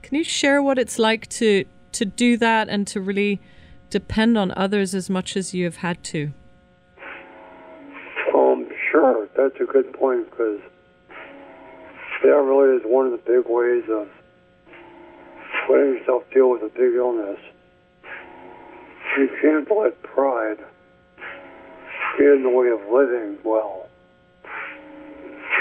Can 0.01 0.17
you 0.17 0.23
share 0.23 0.61
what 0.61 0.77
it's 0.77 0.99
like 0.99 1.27
to 1.29 1.65
to 1.93 2.05
do 2.05 2.37
that 2.37 2.69
and 2.69 2.87
to 2.87 2.99
really 2.99 3.39
depend 3.89 4.37
on 4.37 4.51
others 4.57 4.95
as 4.95 5.09
much 5.09 5.37
as 5.37 5.53
you 5.53 5.63
have 5.65 5.77
had 5.77 6.03
to? 6.03 6.33
Um, 8.35 8.67
sure, 8.91 9.29
that's 9.37 9.55
a 9.61 9.65
good 9.65 9.93
point 9.93 10.29
because 10.31 10.59
that 12.23 12.29
really 12.29 12.77
is 12.77 12.83
one 12.85 13.05
of 13.05 13.11
the 13.11 13.17
big 13.17 13.51
ways 13.51 13.83
of 13.89 14.07
letting 15.69 15.97
yourself 15.97 16.23
deal 16.33 16.49
with 16.49 16.61
a 16.63 16.69
big 16.69 16.95
illness. 16.95 17.39
You 19.17 19.29
can't 19.41 19.69
let 19.69 20.01
pride 20.01 20.57
get 22.17 22.27
in 22.27 22.43
the 22.43 22.49
way 22.49 22.69
of 22.69 22.79
living 22.91 23.37
well. 23.43 23.87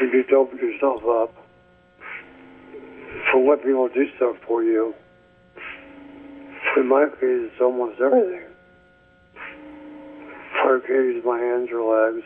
You 0.00 0.12
need 0.12 0.28
to 0.28 0.36
open 0.36 0.58
yourself 0.58 1.02
up 1.04 1.34
for 3.30 3.44
what 3.44 3.62
people 3.62 3.88
do 3.88 4.06
stuff 4.16 4.36
for 4.46 4.62
you. 4.62 4.94
In 6.76 6.88
my 6.88 7.06
case, 7.06 7.50
it's 7.50 7.60
almost 7.60 8.00
everything. 8.00 8.46
I 10.54 10.78
can't 10.86 11.04
use 11.04 11.24
my 11.24 11.38
hands 11.38 11.70
or 11.72 11.82
legs. 11.82 12.24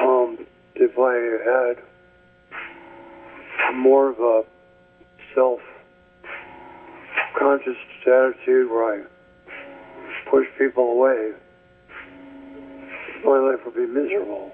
Um, 0.00 0.46
if 0.74 0.98
I 0.98 1.14
had 1.44 1.91
more 3.74 4.10
of 4.10 4.18
a 4.18 4.42
self 5.34 5.60
conscious 7.38 7.76
attitude 8.06 8.70
where 8.70 9.02
I 9.02 9.06
push 10.30 10.46
people 10.58 10.92
away, 10.92 11.32
my 13.24 13.38
life 13.38 13.60
would 13.64 13.74
be 13.74 13.86
miserable. 13.86 14.52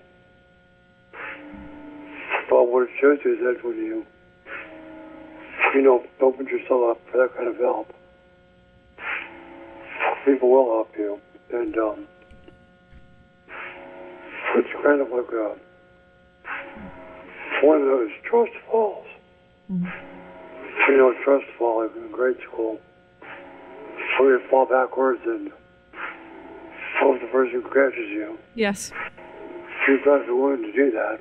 But 2.50 2.64
what 2.64 2.84
it 2.84 2.90
shows 3.00 3.18
you 3.24 3.34
is 3.34 3.40
that 3.40 3.64
when 3.64 3.76
you, 3.76 4.06
you 5.74 5.82
know, 5.82 6.04
open 6.20 6.46
yourself 6.46 6.96
up 6.96 7.00
for 7.10 7.18
that 7.18 7.36
kind 7.36 7.48
of 7.48 7.56
help, 7.56 7.92
people 10.24 10.50
will 10.50 10.74
help 10.74 10.94
you. 10.96 11.20
And 11.52 11.76
um, 11.78 12.06
it's 14.56 14.68
kind 14.82 15.00
of 15.00 15.08
like 15.10 15.30
a, 15.32 15.56
one 17.62 17.80
of 17.82 17.86
those 17.86 18.10
trust 18.24 18.52
falls. 18.70 19.06
You 20.88 20.96
know, 20.96 21.14
trust 21.24 21.46
fall 21.58 21.82
in 21.82 22.10
grade 22.12 22.36
school. 22.50 22.80
Where 24.18 24.38
you 24.38 24.48
fall 24.48 24.66
backwards 24.66 25.20
and 25.26 25.52
hope 26.98 27.20
the 27.20 27.26
person 27.28 27.62
catches 27.62 28.08
you. 28.10 28.38
Yes. 28.54 28.90
You've 29.86 30.04
got 30.04 30.18
to 30.18 30.24
be 30.24 30.32
willing 30.32 30.62
to 30.62 30.72
do 30.72 30.90
that 30.90 31.20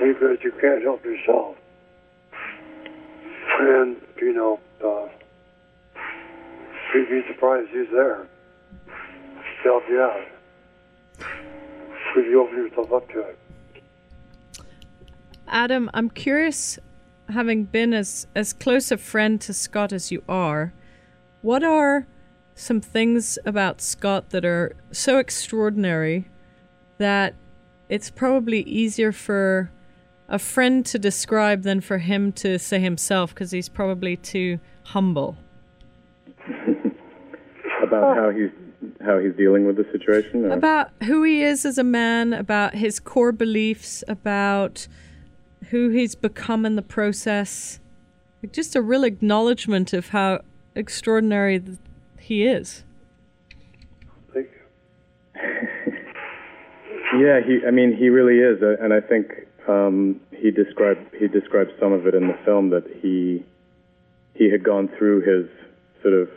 because 0.00 0.38
you 0.42 0.52
can't 0.60 0.82
help 0.82 1.04
yourself. 1.04 1.56
And, 3.60 3.96
you 4.20 4.32
know, 4.32 4.58
uh, 4.84 5.08
you'd 6.94 7.08
be 7.08 7.22
surprised 7.28 7.68
he's 7.70 7.90
there 7.92 8.26
to 9.62 9.62
help 9.62 9.82
you 9.88 10.00
out. 10.00 10.26
If 12.16 12.26
you 12.26 12.42
open 12.42 12.56
yourself 12.56 12.92
up 12.92 13.08
to 13.10 13.20
it. 13.20 13.38
Adam, 15.48 15.90
I'm 15.94 16.10
curious, 16.10 16.78
having 17.28 17.64
been 17.64 17.92
as, 17.92 18.26
as 18.34 18.52
close 18.52 18.90
a 18.90 18.96
friend 18.96 19.40
to 19.42 19.52
Scott 19.52 19.92
as 19.92 20.10
you 20.10 20.22
are, 20.28 20.72
what 21.42 21.62
are 21.62 22.06
some 22.54 22.80
things 22.80 23.38
about 23.44 23.80
Scott 23.80 24.30
that 24.30 24.44
are 24.44 24.74
so 24.92 25.18
extraordinary 25.18 26.28
that 26.98 27.34
it's 27.88 28.10
probably 28.10 28.60
easier 28.62 29.12
for 29.12 29.70
a 30.28 30.38
friend 30.38 30.86
to 30.86 30.98
describe 30.98 31.62
than 31.62 31.80
for 31.80 31.98
him 31.98 32.32
to 32.32 32.58
say 32.58 32.80
himself 32.80 33.34
because 33.34 33.50
he's 33.50 33.68
probably 33.68 34.16
too 34.16 34.58
humble. 34.84 35.36
about 37.82 38.16
how 38.16 38.30
he's 38.30 38.50
how 39.04 39.18
he's 39.18 39.34
dealing 39.36 39.66
with 39.66 39.76
the 39.76 39.86
situation. 39.92 40.46
Or? 40.46 40.50
About 40.50 40.90
who 41.04 41.22
he 41.22 41.42
is 41.42 41.64
as 41.64 41.78
a 41.78 41.84
man, 41.84 42.32
about 42.32 42.74
his 42.74 43.00
core 43.00 43.32
beliefs, 43.32 44.02
about 44.08 44.88
who 45.70 45.90
he's 45.90 46.14
become 46.14 46.66
in 46.66 46.76
the 46.76 46.82
process. 46.82 47.80
Like 48.42 48.52
just 48.52 48.76
a 48.76 48.82
real 48.82 49.04
acknowledgement 49.04 49.92
of 49.92 50.08
how 50.08 50.40
extraordinary 50.74 51.60
th- 51.60 51.78
he 52.18 52.46
is. 52.46 52.84
Thank 54.32 54.48
you. 55.34 55.92
Yeah, 57.18 57.40
he. 57.46 57.60
I 57.66 57.70
mean, 57.70 57.96
he 57.96 58.08
really 58.08 58.38
is, 58.38 58.62
uh, 58.62 58.82
and 58.82 58.92
I 58.92 59.00
think 59.00 59.46
um, 59.68 60.20
he 60.32 60.50
described 60.50 61.14
he 61.18 61.28
described 61.28 61.70
some 61.78 61.92
of 61.92 62.06
it 62.06 62.14
in 62.14 62.26
the 62.26 62.36
film 62.44 62.70
that 62.70 62.84
he 63.00 63.44
he 64.34 64.50
had 64.50 64.64
gone 64.64 64.88
through 64.98 65.20
his 65.20 65.48
sort 66.02 66.14
of 66.14 66.28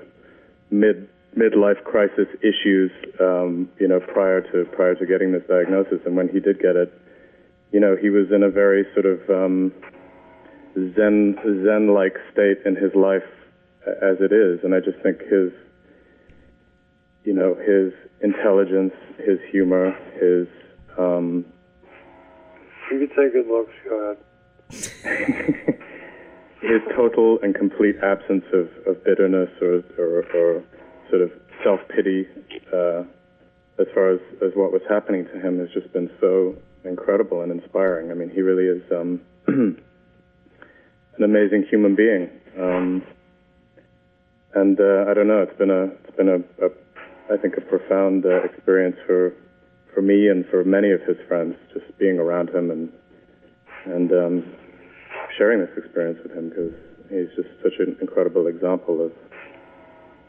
mid 0.69 1.09
midlife 1.35 1.83
crisis 1.83 2.27
issues, 2.41 2.91
um, 3.19 3.69
you 3.79 3.87
know, 3.87 3.99
prior 3.99 4.41
to 4.51 4.65
prior 4.65 4.95
to 4.95 5.05
getting 5.05 5.31
this 5.31 5.43
diagnosis, 5.47 5.99
and 6.05 6.15
when 6.15 6.27
he 6.29 6.39
did 6.39 6.59
get 6.59 6.75
it, 6.75 6.93
you 7.77 7.81
know, 7.81 7.95
he 7.95 8.09
was 8.09 8.31
in 8.31 8.41
a 8.41 8.49
very 8.49 8.87
sort 8.95 9.05
of 9.05 9.19
um, 9.29 9.71
zen 10.95 11.37
zen 11.63 11.93
like 11.93 12.15
state 12.33 12.57
in 12.65 12.75
his 12.75 12.89
life 12.95 13.29
as 13.85 14.17
it 14.19 14.33
is, 14.33 14.63
and 14.63 14.73
I 14.73 14.79
just 14.79 14.97
think 15.03 15.19
his 15.21 15.51
you 17.23 17.33
know, 17.33 17.53
his 17.53 17.93
intelligence, 18.23 18.93
his 19.19 19.37
humor, 19.51 19.95
his. 20.19 20.47
Um, 20.97 21.45
you 22.89 23.07
say 23.15 23.29
good 23.31 23.45
looks. 23.45 23.73
Go 23.87 24.17
ahead. 24.17 24.17
his 26.61 26.81
total 26.95 27.37
and 27.43 27.53
complete 27.53 27.97
absence 28.01 28.45
of, 28.53 28.69
of 28.87 29.03
bitterness 29.03 29.51
or, 29.61 29.83
or, 29.99 30.25
or 30.33 30.63
sort 31.11 31.21
of 31.21 31.29
self 31.63 31.79
pity 31.95 32.25
uh, 32.73 33.03
as 33.77 33.85
far 33.93 34.09
as, 34.09 34.19
as 34.41 34.53
what 34.55 34.71
was 34.71 34.81
happening 34.89 35.25
to 35.25 35.39
him 35.39 35.59
has 35.59 35.69
just 35.75 35.93
been 35.93 36.09
so 36.19 36.55
incredible 36.87 37.41
and 37.41 37.51
inspiring. 37.51 38.11
I 38.11 38.13
mean, 38.13 38.29
he 38.29 38.41
really 38.41 38.65
is 38.65 38.81
um, 38.91 39.21
an 39.47 41.23
amazing 41.23 41.65
human 41.69 41.95
being. 41.95 42.29
Um, 42.59 43.03
and 44.53 44.79
uh, 44.79 45.05
I 45.07 45.13
don't 45.13 45.27
know, 45.27 45.41
it's 45.41 45.57
been 45.57 45.69
a, 45.69 45.83
it's 45.85 46.17
been 46.17 46.29
a, 46.29 46.65
a 46.65 46.69
I 47.31 47.37
think, 47.37 47.57
a 47.57 47.61
profound 47.61 48.25
uh, 48.25 48.43
experience 48.43 48.97
for 49.05 49.33
for 49.93 50.01
me 50.01 50.29
and 50.29 50.45
for 50.47 50.63
many 50.63 50.91
of 50.91 51.01
his 51.01 51.17
friends, 51.27 51.55
just 51.73 51.85
being 51.97 52.19
around 52.19 52.49
him 52.49 52.71
and 52.71 52.91
and 53.85 54.11
um, 54.11 54.53
sharing 55.37 55.59
this 55.59 55.69
experience 55.77 56.19
with 56.23 56.31
him 56.31 56.49
because 56.49 56.73
he's 57.09 57.29
just 57.35 57.49
such 57.63 57.73
an 57.79 57.97
incredible 58.01 58.47
example 58.47 59.05
of, 59.05 59.11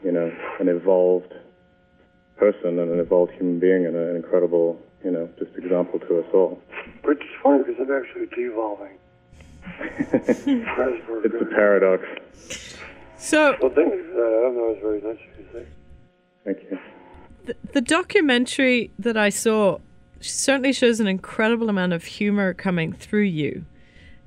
you 0.03 0.11
know, 0.11 0.31
an 0.59 0.69
evolved 0.69 1.33
person 2.39 2.79
and 2.79 2.91
an 2.91 2.99
evolved 2.99 3.33
human 3.33 3.59
being 3.59 3.85
and 3.85 3.95
an 3.95 4.15
incredible, 4.15 4.79
you 5.03 5.11
know, 5.11 5.29
just 5.37 5.55
example 5.57 5.99
to 5.99 6.19
us 6.19 6.25
all. 6.33 6.61
Which 7.03 7.19
is 7.19 7.29
funny 7.43 7.63
because 7.63 7.75
I'm 7.79 7.91
actually 7.91 8.27
devolving. 8.35 8.97
it's 10.11 11.41
a 11.41 11.45
paradox. 11.55 12.03
So. 13.17 13.55
Well, 13.61 13.71
thank 13.75 13.93
you 13.93 14.09
that. 14.15 14.37
I 14.37 14.41
don't 14.41 14.55
know. 14.55 14.69
It's 14.69 14.81
very 14.81 15.01
nice 15.01 15.19
of 15.19 15.39
you 15.39 15.45
to 15.45 15.53
say. 15.53 15.65
Thank 16.45 16.57
you. 16.63 16.79
The, 17.45 17.55
the 17.73 17.81
documentary 17.81 18.91
that 18.99 19.17
I 19.17 19.29
saw 19.29 19.79
certainly 20.21 20.73
shows 20.73 20.99
an 20.99 21.07
incredible 21.07 21.69
amount 21.69 21.93
of 21.93 22.03
humor 22.03 22.53
coming 22.53 22.93
through 22.93 23.23
you. 23.23 23.65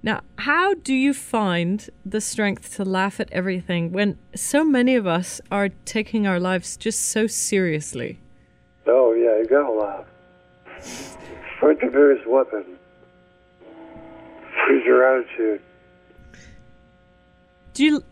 Now, 0.04 0.23
how 0.37 0.75
do 0.75 0.94
you 0.94 1.14
find 1.14 1.88
the 2.04 2.21
strength 2.21 2.75
to 2.76 2.85
laugh 2.85 3.21
at 3.21 3.30
everything 3.30 3.92
when 3.92 4.18
so 4.35 4.64
many 4.64 4.97
of 4.97 5.06
us 5.06 5.40
are 5.50 5.68
taking 5.85 6.26
our 6.26 6.40
lives 6.40 6.76
just 6.76 7.00
so 7.00 7.28
seriously? 7.28 8.18
Oh, 8.87 9.12
yeah, 9.12 9.38
you 9.38 9.47
gotta 9.49 9.73
laugh. 9.73 10.06
Find 11.61 11.78
the 11.80 11.87
biggest 11.87 12.26
weapon. 12.26 12.64
Use 14.68 14.85
your 14.85 15.06
attitude. 15.06 15.62
Do 17.75 17.85
you, 17.85 18.04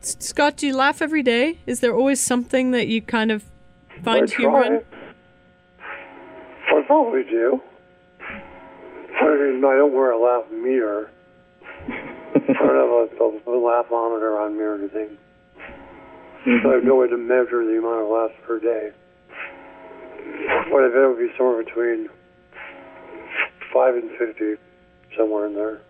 Scott, 0.00 0.58
do 0.58 0.66
you 0.66 0.76
laugh 0.76 1.00
every 1.00 1.22
day? 1.22 1.60
Is 1.66 1.80
there 1.80 1.94
always 1.94 2.20
something 2.20 2.72
that 2.72 2.88
you 2.88 3.00
kind 3.00 3.32
of 3.32 3.44
find 4.02 4.30
humor 4.30 4.64
in? 4.64 4.84
I 5.80 6.82
probably 6.86 7.24
do. 7.24 7.62
I 8.20 9.24
mean, 9.24 9.64
I 9.64 9.76
don't 9.76 9.94
wear 9.94 10.10
a 10.10 10.18
laugh 10.18 10.50
meter. 10.50 11.10
Don't 12.48 12.56
have 12.56 12.64
a, 12.64 13.50
a, 13.50 13.60
laughometer 13.60 14.40
on 14.40 14.56
me 14.56 14.62
or 14.62 14.76
anything. 14.76 15.18
So 16.62 16.70
I 16.70 16.74
have 16.76 16.84
no 16.84 16.96
way 16.96 17.08
to 17.08 17.18
measure 17.18 17.62
the 17.62 17.76
amount 17.76 18.04
of 18.04 18.08
laughs 18.08 18.32
per 18.46 18.58
day. 18.58 18.88
But 20.72 20.80
I 20.80 20.88
bet 20.88 20.96
it 20.96 21.08
would 21.08 21.18
be 21.18 21.30
somewhere 21.36 21.62
between 21.62 22.08
5 23.74 23.94
and 23.96 24.10
50, 24.18 24.54
somewhere 25.14 25.46
in 25.46 25.54
there. 25.54 25.80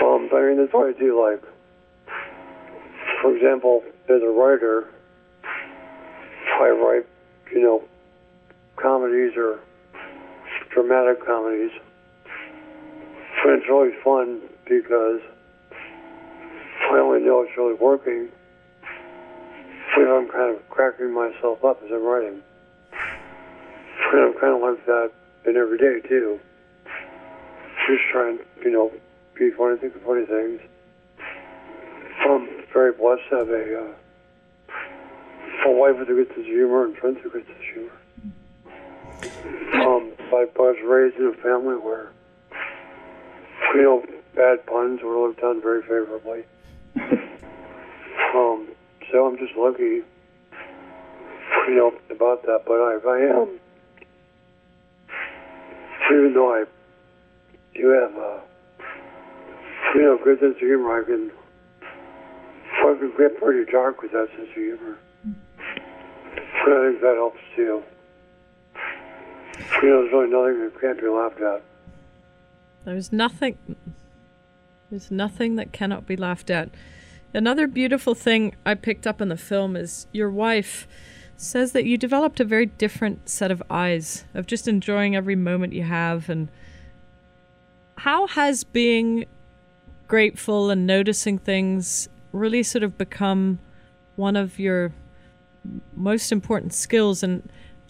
Um, 0.00 0.28
I 0.32 0.40
mean, 0.46 0.58
that's 0.58 0.72
what 0.72 0.94
I 0.94 0.98
do 0.98 1.20
like. 1.20 1.42
For 3.20 3.34
example, 3.34 3.82
as 4.08 4.22
a 4.22 4.30
writer, 4.30 4.90
I 6.60 6.68
write, 6.68 7.06
you 7.52 7.62
know, 7.62 7.82
comedies 8.76 9.32
or 9.36 9.58
dramatic 10.72 11.26
comedies. 11.26 11.72
But 13.42 13.54
it's 13.54 13.68
really 13.68 13.90
fun 14.04 14.49
because 14.70 15.20
I 16.92 16.98
only 16.98 17.20
know 17.20 17.42
it's 17.42 17.56
really 17.58 17.74
working 17.74 18.28
if 19.96 20.08
I'm 20.08 20.28
kind 20.28 20.54
of 20.54 20.68
cracking 20.70 21.12
myself 21.12 21.64
up 21.64 21.82
as 21.84 21.90
I'm 21.92 22.04
writing. 22.04 22.40
And 24.12 24.20
I'm 24.22 24.32
kind 24.40 24.54
of 24.54 24.62
like 24.62 24.86
that 24.86 25.10
in 25.46 25.56
every 25.56 25.78
day, 25.78 26.00
too. 26.08 26.38
Just 27.88 28.02
trying, 28.12 28.38
you 28.64 28.70
know, 28.70 28.92
be 29.34 29.50
funny, 29.50 29.76
think 29.78 29.96
of 29.96 30.02
funny 30.02 30.24
things. 30.24 30.60
I'm 32.28 32.48
very 32.72 32.92
blessed 32.92 33.22
to 33.30 33.36
have 33.36 33.48
a, 33.48 33.80
uh, 33.80 33.92
a 35.66 35.72
wife 35.72 35.98
with 35.98 36.08
a 36.08 36.12
good 36.12 36.28
sense 36.28 36.40
of 36.40 36.44
humor 36.46 36.84
and 36.84 36.96
friends 36.96 37.18
with 37.24 37.34
a 37.34 37.38
good 37.38 37.46
sense 37.46 37.58
of 37.58 37.64
humor. 37.64 37.92
Um, 39.84 40.12
I 40.32 40.46
was 40.56 40.76
raised 40.84 41.16
in 41.16 41.26
a 41.26 41.42
family 41.42 41.76
where, 41.76 42.12
you 43.74 43.82
know, 43.82 44.04
bad 44.34 44.64
puns 44.66 45.00
were 45.02 45.16
looked 45.18 45.42
on 45.42 45.60
very 45.60 45.82
favorably. 45.82 46.44
um, 48.34 48.68
so 49.10 49.26
I'm 49.26 49.38
just 49.38 49.56
lucky, 49.56 50.02
you 51.68 51.74
know, 51.74 51.92
about 52.10 52.42
that. 52.42 52.62
But 52.66 52.74
I, 52.74 52.98
I 53.08 53.18
am, 53.40 53.60
even 56.10 56.34
though 56.34 56.54
I 56.54 56.64
do 57.74 57.88
have, 57.88 58.16
uh, 58.16 58.40
you 59.94 60.02
know, 60.02 60.18
good 60.22 60.40
sense 60.40 60.54
of 60.54 60.58
humor, 60.58 61.00
I 61.00 61.04
can, 61.04 61.30
I 61.82 62.96
can 62.98 63.12
get 63.16 63.38
pretty 63.40 63.70
dark 63.70 64.02
with 64.02 64.12
that 64.12 64.28
sense 64.36 64.48
of 64.48 64.54
humor. 64.54 64.98
But 66.64 66.72
I 66.72 66.90
think 66.90 67.00
that 67.00 67.14
helps 67.16 67.40
too. 67.56 67.82
You 69.82 69.88
know, 69.88 70.02
there's 70.02 70.12
really 70.12 70.30
nothing 70.30 70.60
that 70.64 70.80
can't 70.80 71.00
be 71.00 71.08
laughed 71.08 71.40
at. 71.40 71.62
There's 72.84 73.12
nothing. 73.12 73.58
There's 74.90 75.10
nothing 75.10 75.56
that 75.56 75.72
cannot 75.72 76.06
be 76.06 76.16
laughed 76.16 76.50
at. 76.50 76.68
Another 77.32 77.68
beautiful 77.68 78.14
thing 78.14 78.56
I 78.66 78.74
picked 78.74 79.06
up 79.06 79.20
in 79.20 79.28
the 79.28 79.36
film 79.36 79.76
is 79.76 80.08
your 80.12 80.30
wife 80.30 80.88
says 81.36 81.72
that 81.72 81.84
you 81.84 81.96
developed 81.96 82.40
a 82.40 82.44
very 82.44 82.66
different 82.66 83.28
set 83.28 83.50
of 83.50 83.62
eyes 83.70 84.24
of 84.34 84.46
just 84.46 84.66
enjoying 84.66 85.14
every 85.14 85.36
moment 85.36 85.72
you 85.72 85.84
have 85.84 86.28
and 86.28 86.48
how 87.98 88.26
has 88.26 88.64
being 88.64 89.24
grateful 90.08 90.70
and 90.70 90.86
noticing 90.86 91.38
things 91.38 92.08
really 92.32 92.62
sort 92.62 92.82
of 92.82 92.98
become 92.98 93.58
one 94.16 94.34
of 94.36 94.58
your 94.58 94.92
most 95.94 96.32
important 96.32 96.74
skills 96.74 97.22
and 97.22 97.48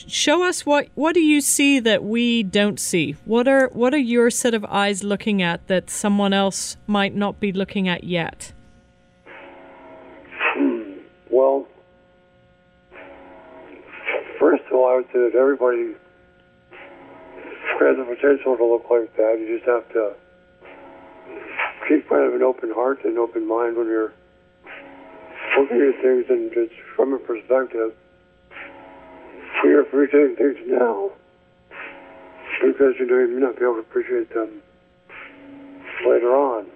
show 0.09 0.45
us 0.45 0.65
what 0.67 0.89
what 0.95 1.15
do 1.15 1.21
you 1.21 1.41
see 1.41 1.81
that 1.81 2.05
we 2.05 2.43
don't 2.43 2.79
see? 2.79 3.17
What 3.25 3.49
are 3.49 3.69
what 3.69 3.95
are 3.95 3.99
your 3.99 4.31
set 4.31 4.55
of 4.55 4.65
eyes 4.67 5.03
looking 5.05 5.43
at 5.43 5.67
that 5.69 5.91
someone 5.91 6.33
else 6.33 6.77
might 6.87 7.15
not 7.15 7.41
be 7.41 7.53
looking 7.53 7.89
at 7.89 8.05
yet? 8.05 8.53
Hmm. 10.55 10.99
well 11.31 11.67
first 14.39 14.65
of 14.67 14.73
all 14.73 14.91
i 14.91 14.97
would 14.97 15.07
say 15.13 15.21
that 15.21 15.35
everybody 15.39 15.95
has 17.81 17.97
the 17.97 18.05
potential 18.05 18.57
to 18.57 18.65
look 18.65 18.85
like 18.91 19.17
that. 19.17 19.39
You 19.41 19.57
just 19.57 19.67
have 19.69 19.89
to 19.93 20.13
keep 21.89 22.09
kind 22.09 22.25
of 22.25 22.35
an 22.35 22.43
open 22.43 22.71
heart 22.71 23.05
and 23.05 23.19
open 23.19 23.47
mind 23.49 23.77
when 23.77 23.87
you're 23.87 24.13
looking 25.59 25.81
at 25.81 26.03
things 26.03 26.27
and 26.29 26.53
just 26.53 26.73
from 26.95 27.15
a 27.15 27.19
perspective 27.19 27.93
you're 29.65 29.83
appreciating 29.83 30.37
things 30.37 30.57
now 30.67 31.11
because 32.63 32.95
you 32.99 33.07
know 33.07 33.19
you 33.19 33.29
may 33.29 33.41
not 33.41 33.57
be 33.59 33.65
able 33.65 33.75
to 33.75 33.81
appreciate 33.81 34.33
them 34.33 34.63
later 36.07 36.35
on. 36.35 36.67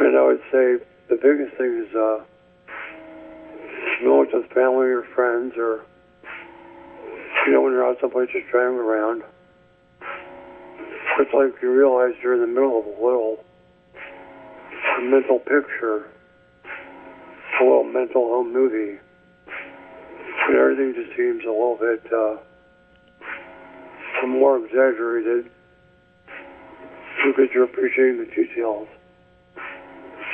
And 0.00 0.16
I 0.16 0.22
would 0.26 0.42
say 0.52 0.76
the 1.08 1.16
biggest 1.16 1.56
thing 1.56 1.84
is 1.86 1.94
uh, 1.94 2.24
you 4.00 4.06
know, 4.06 4.18
with 4.20 4.50
family 4.52 4.86
or 4.86 5.04
friends 5.14 5.54
or 5.56 5.84
you 7.46 7.52
know 7.52 7.62
when 7.62 7.72
you're 7.72 7.86
out 7.86 7.98
someplace 8.00 8.28
just 8.32 8.48
driving 8.50 8.78
around. 8.78 9.22
It's 11.18 11.32
like 11.32 11.62
you 11.62 11.72
realize 11.72 12.14
you're 12.22 12.34
in 12.34 12.40
the 12.40 12.46
middle 12.46 12.78
of 12.78 12.86
a 12.86 13.04
little 13.04 13.42
mental 15.00 15.38
picture, 15.38 16.08
a 17.60 17.64
little 17.64 17.84
mental 17.84 18.28
home 18.28 18.52
movie 18.52 18.98
and 20.48 20.56
everything 20.56 20.94
just 20.94 21.16
seems 21.16 21.42
a 21.44 21.50
little 21.50 21.78
bit 21.80 22.02
uh, 22.12 22.36
more 24.26 24.58
exaggerated 24.64 25.50
because 27.26 27.48
you're 27.52 27.64
appreciating 27.64 28.18
the 28.18 28.26
details 28.26 28.88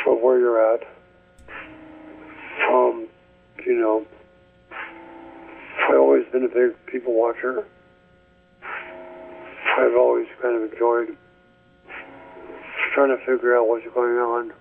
of 0.07 0.21
where 0.21 0.39
you're 0.39 0.75
at. 0.75 0.83
Um, 2.71 3.09
you 3.65 3.79
know, 3.79 4.07
I've 5.89 5.99
always 5.99 6.25
been 6.33 6.45
a 6.45 6.49
big 6.49 6.75
people 6.87 7.15
watcher. 7.15 7.65
I've 9.79 9.97
always 9.97 10.27
kind 10.41 10.57
of 10.57 10.73
enjoyed 10.73 11.17
trying 12.95 13.17
to 13.17 13.19
figure 13.25 13.57
out 13.57 13.67
what's 13.67 13.87
going 13.95 14.17
on 14.17 14.53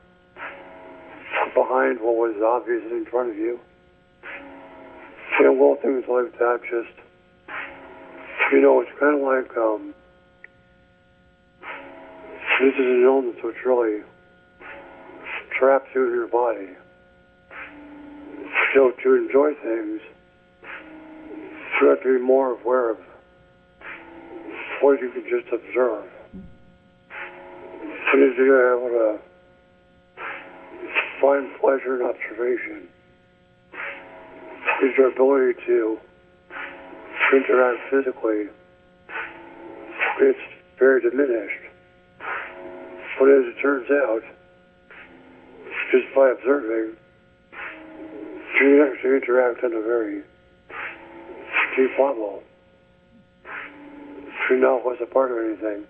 behind 1.54 2.00
what 2.00 2.16
was 2.16 2.42
obvious 2.42 2.84
in 2.92 3.06
front 3.06 3.32
of 3.32 3.36
you. 3.36 3.60
And 5.46 5.60
well, 5.60 5.78
things 5.82 6.04
like 6.08 6.38
that 6.38 6.60
just, 6.64 6.96
you 8.52 8.62
know, 8.62 8.82
it's 8.82 8.92
kind 9.00 9.16
of 9.16 9.22
like, 9.22 9.58
um, 9.58 9.94
this 12.62 12.74
is 12.76 12.86
an 12.86 13.04
illness 13.04 13.36
which 13.44 13.56
really 13.66 14.02
traps 15.58 15.88
you 15.96 16.06
in 16.06 16.14
your 16.14 16.28
body. 16.28 16.70
So 18.76 18.92
to 19.04 19.16
enjoy 19.16 19.54
things, 19.64 20.02
you 21.82 21.88
have 21.88 22.04
to 22.04 22.20
be 22.20 22.24
more 22.24 22.60
aware 22.60 22.92
of 22.92 22.98
what 24.82 25.02
you 25.02 25.12
can 25.12 25.24
just 25.24 25.52
observe. 25.52 26.06
So 28.12 28.18
you 28.18 28.54
are 28.54 28.78
able 28.78 28.90
to 28.90 29.20
find 31.20 31.50
pleasure 31.60 32.00
in 32.00 32.06
observation. 32.06 32.91
Is 34.84 34.98
your 34.98 35.12
ability 35.12 35.60
to 35.68 36.00
interact 37.34 37.80
physically. 37.90 38.48
It's 40.20 40.40
very 40.78 41.02
diminished. 41.02 41.62
But 43.20 43.30
as 43.30 43.46
it 43.46 43.62
turns 43.62 43.90
out, 43.90 44.22
just 45.92 46.14
by 46.16 46.32
observing, 46.32 46.98
you 48.60 48.92
actually 48.92 49.16
interact 49.18 49.64
on 49.64 49.74
a 49.74 49.82
very 49.82 50.22
deep 51.76 51.92
level. 52.00 52.44
You 54.50 54.58
know 54.58 54.80
what's 54.84 55.02
a 55.02 55.06
part 55.06 55.32
of 55.32 55.38
anything. 55.38 55.86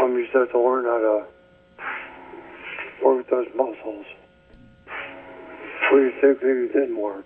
Um, 0.00 0.14
you 0.14 0.24
just 0.24 0.34
have 0.34 0.52
to 0.52 0.60
learn 0.60 0.84
how 0.84 0.98
to 0.98 1.26
work 3.04 3.28
those 3.28 3.48
muscles. 3.56 4.06
What 5.90 5.98
do 5.98 6.04
you 6.04 6.12
think 6.20 6.42
maybe 6.42 6.72
did 6.72 6.90
more? 6.90 7.22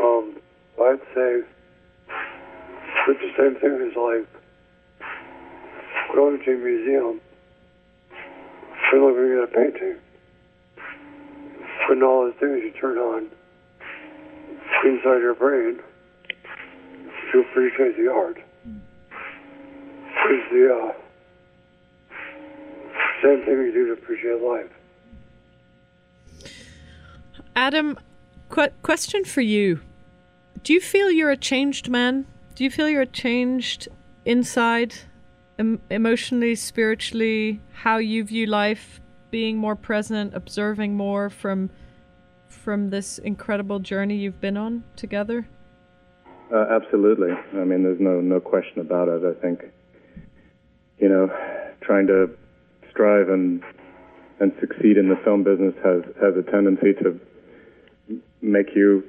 Um, 0.00 0.36
I'd 0.80 1.00
say 1.14 1.42
it's 3.08 3.20
the 3.20 3.32
same 3.38 3.54
thing 3.60 3.88
as 3.88 3.96
like 3.96 4.28
going 6.14 6.42
to 6.44 6.50
a 6.52 6.56
museum 6.56 7.20
and 8.92 9.02
looking 9.02 9.38
at 9.38 9.44
a 9.44 9.52
painting. 9.54 9.96
Putting 11.86 12.02
all 12.02 12.26
the 12.26 12.32
things 12.40 12.62
you 12.64 12.72
turn 12.80 12.98
on 12.98 13.28
inside 14.84 15.20
your 15.20 15.34
brain 15.34 15.78
to 17.32 17.40
appreciate 17.40 17.96
the 17.96 18.10
art. 18.12 18.38
Is 20.28 20.44
the 20.52 20.68
uh, 20.74 20.92
same 23.22 23.44
thing 23.44 23.54
you 23.54 23.72
do 23.72 23.86
to 23.86 23.92
appreciate 23.92 24.42
life. 24.42 24.70
Adam, 27.58 27.98
qu- 28.50 28.70
question 28.82 29.24
for 29.24 29.40
you. 29.40 29.80
Do 30.62 30.72
you 30.72 30.80
feel 30.80 31.10
you're 31.10 31.32
a 31.32 31.36
changed 31.36 31.88
man? 31.88 32.24
Do 32.54 32.62
you 32.62 32.70
feel 32.70 32.88
you're 32.88 33.04
changed 33.04 33.88
inside, 34.24 34.94
em- 35.58 35.82
emotionally, 35.90 36.54
spiritually, 36.54 37.60
how 37.72 37.96
you 37.96 38.22
view 38.22 38.46
life, 38.46 39.00
being 39.32 39.58
more 39.58 39.74
present, 39.74 40.34
observing 40.34 40.94
more 40.94 41.30
from 41.30 41.70
from 42.46 42.90
this 42.90 43.18
incredible 43.18 43.80
journey 43.80 44.14
you've 44.14 44.40
been 44.40 44.56
on 44.56 44.84
together? 44.94 45.48
Uh, 46.54 46.64
absolutely. 46.70 47.32
I 47.32 47.64
mean, 47.64 47.82
there's 47.82 48.00
no 48.00 48.20
no 48.20 48.38
question 48.38 48.78
about 48.78 49.08
it. 49.08 49.24
I 49.24 49.34
think, 49.42 49.64
you 50.98 51.08
know, 51.08 51.26
trying 51.80 52.06
to 52.06 52.30
strive 52.88 53.28
and 53.28 53.64
and 54.38 54.52
succeed 54.60 54.96
in 54.96 55.08
the 55.08 55.16
film 55.24 55.42
business 55.42 55.74
has 55.82 56.02
has 56.22 56.36
a 56.36 56.48
tendency 56.48 56.92
to 57.02 57.18
make 58.40 58.74
you 58.74 59.04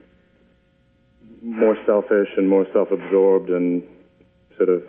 more 1.42 1.78
selfish 1.86 2.30
and 2.38 2.50
more 2.50 2.66
self-absorbed 2.74 3.50
and 3.50 3.84
sort 4.58 4.70
of 4.70 4.84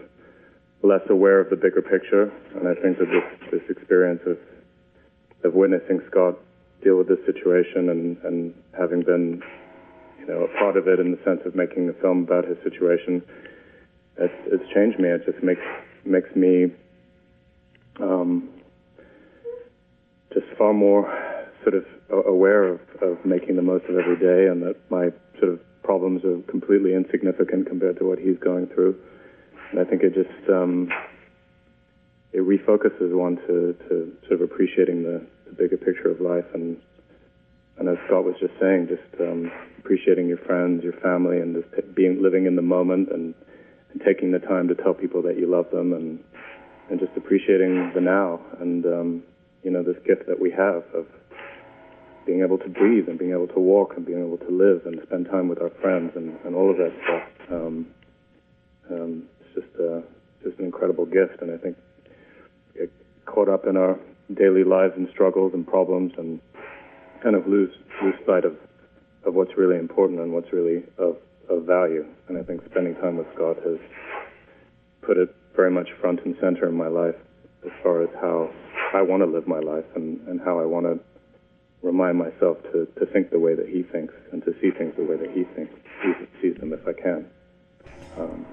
less 0.83 1.03
aware 1.11 1.41
of 1.41 1.51
the 1.51 1.57
bigger 1.57 1.83
picture. 1.83 2.33
And 2.57 2.67
I 2.69 2.75
think 2.81 2.99
that 2.99 3.07
this 3.07 3.51
this 3.61 3.77
experience 3.77 4.23
of 4.27 4.39
of 5.45 5.55
witnessing 5.55 6.01
Scott 6.11 6.37
deal 6.83 6.97
with 6.97 7.09
this 7.09 7.25
situation 7.27 7.91
and 7.91 8.17
and 8.25 8.55
having 8.77 9.03
been 9.03 9.43
you 10.21 10.27
know, 10.27 10.45
a 10.45 10.59
part 10.59 10.77
of 10.77 10.87
it 10.87 11.01
in 11.01 11.13
the 11.13 11.19
sense 11.25 11.41
of 11.47 11.55
making 11.55 11.87
the 11.87 11.95
film 11.95 12.25
about 12.25 12.47
his 12.47 12.59
situation. 12.63 13.23
It's, 14.19 14.35
it's 14.47 14.75
changed 14.75 14.99
me. 14.99 15.09
It 15.09 15.25
just 15.25 15.43
makes 15.43 15.63
makes 16.05 16.35
me 16.37 16.67
um, 18.01 18.49
just 20.33 20.47
far 20.59 20.73
more 20.73 21.09
sort 21.63 21.75
of 21.75 21.85
aware 22.11 22.65
of, 22.65 22.81
of 23.03 23.25
making 23.25 23.57
the 23.57 23.63
most 23.63 23.85
of 23.87 23.97
every 23.97 24.17
day, 24.17 24.51
and 24.51 24.63
that 24.63 24.77
my 24.91 25.11
sort 25.39 25.53
of 25.53 25.83
problems 25.83 26.25
are 26.25 26.39
completely 26.51 26.95
insignificant 26.95 27.67
compared 27.67 27.99
to 27.99 28.05
what 28.05 28.19
he's 28.19 28.39
going 28.39 28.67
through. 28.69 28.97
And 29.71 29.81
I 29.81 29.85
think 29.85 30.03
it 30.03 30.15
just 30.15 30.51
um, 30.51 30.91
it 32.33 32.41
refocuses 32.41 33.13
one 33.17 33.37
to, 33.47 33.75
to 33.89 34.17
sort 34.29 34.41
of 34.41 34.43
appreciating 34.43 35.03
the, 35.03 35.25
the 35.47 35.53
bigger 35.53 35.77
picture 35.77 36.11
of 36.11 36.21
life 36.21 36.47
and 36.55 36.77
and 37.81 37.89
as 37.89 37.97
Scott 38.07 38.25
was 38.25 38.35
just 38.39 38.53
saying, 38.61 38.89
just 38.89 39.21
um, 39.23 39.51
appreciating 39.79 40.29
your 40.29 40.37
friends, 40.37 40.85
your 40.85 40.93
family, 40.93 41.39
and 41.41 41.57
just 41.57 41.95
being 41.95 42.23
living 42.23 42.45
in 42.45 42.55
the 42.55 42.63
moment 42.63 43.09
and, 43.11 43.35
and 43.91 44.03
taking 44.05 44.33
the 44.33 44.39
time 44.39 44.69
to 44.69 44.75
tell 44.75 44.93
people 44.93 45.23
that 45.23 45.39
you 45.39 45.47
love 45.47 45.71
them 45.71 45.95
and 45.95 46.23
and 46.91 47.01
just 47.01 47.13
appreciating 47.17 47.93
the 47.95 48.01
now 48.01 48.41
and 48.61 48.85
um, 48.85 49.23
you 49.63 49.71
know 49.71 49.83
this 49.83 49.97
gift 50.05 50.27
that 50.27 50.41
we 50.41 50.51
have 50.51 50.83
of 50.93 51.07
being 52.27 52.43
able 52.43 52.59
to 52.59 52.69
breathe 52.69 53.09
and 53.09 53.19
being 53.19 53.33
able 53.33 53.49
to 53.49 53.59
walk 53.59 53.95
and 53.97 54.05
being 54.05 54.21
able 54.21 54.39
to 54.39 54.51
live 54.51 54.87
and 54.87 55.01
spend 55.07 55.27
time 55.27 55.49
with 55.49 55.61
our 55.61 55.71
friends 55.81 56.13
and, 56.15 56.39
and 56.45 56.55
all 56.55 56.71
of 56.71 56.77
that 56.77 56.93
stuff. 57.05 57.23
Um, 57.51 57.87
um, 58.91 59.25
it's 59.41 59.55
just 59.55 59.81
uh, 59.81 60.01
just 60.43 60.59
an 60.59 60.65
incredible 60.65 61.07
gift, 61.07 61.43
and 61.43 61.53
I 61.53 61.57
think 61.57 61.77
get 62.75 62.91
caught 63.27 63.49
up 63.49 63.67
in 63.67 63.77
our 63.77 63.99
daily 64.35 64.65
lives 64.65 64.95
and 64.97 65.09
struggles 65.11 65.53
and 65.55 65.67
problems 65.67 66.13
and 66.19 66.41
kind 67.23 67.37
of 67.37 67.47
lose 67.47 67.71
lose 68.03 68.15
sight 68.27 68.45
of 68.45 68.57
of 69.25 69.35
what's 69.35 69.57
really 69.57 69.77
important 69.77 70.21
and 70.21 70.33
what's 70.33 70.53
really 70.53 70.83
of 70.99 71.17
of 71.49 71.65
value. 71.65 72.07
And 72.29 72.39
I 72.39 72.43
think 72.43 72.63
spending 72.71 72.95
time 72.97 73.17
with 73.17 73.27
Scott 73.35 73.57
has 73.65 73.79
put 75.03 75.17
it 75.17 75.35
very 75.57 75.71
much 75.71 75.89
front 76.01 76.21
and 76.25 76.37
center 76.41 76.69
in 76.69 76.75
my 76.75 76.89
life 76.89 77.17
as 77.65 77.73
far 77.83 78.03
as 78.03 78.09
how 78.21 78.51
I 78.95 79.03
want 79.03 79.23
to 79.23 79.27
live 79.27 79.47
my 79.47 79.59
life 79.59 79.85
and, 79.95 80.21
and 80.29 80.41
how 80.41 80.59
I 80.59 80.65
want 80.65 80.87
to 80.87 80.99
remind 81.83 82.19
myself 82.19 82.63
to, 82.73 82.87
to 82.99 83.07
think 83.07 83.31
the 83.31 83.39
way 83.39 83.55
that 83.55 83.69
he 83.69 83.83
thinks 83.83 84.15
and 84.33 84.45
to 84.45 84.55
see 84.61 84.71
things 84.71 84.95
the 84.97 85.05
way 85.05 85.17
that 85.17 85.31
he 85.31 85.45
thinks 85.57 85.73
he 86.03 86.13
sees 86.41 86.57
them 86.61 86.73
if 86.73 86.87
I 86.87 86.93
can. 86.93 87.27
Um, 88.19 88.47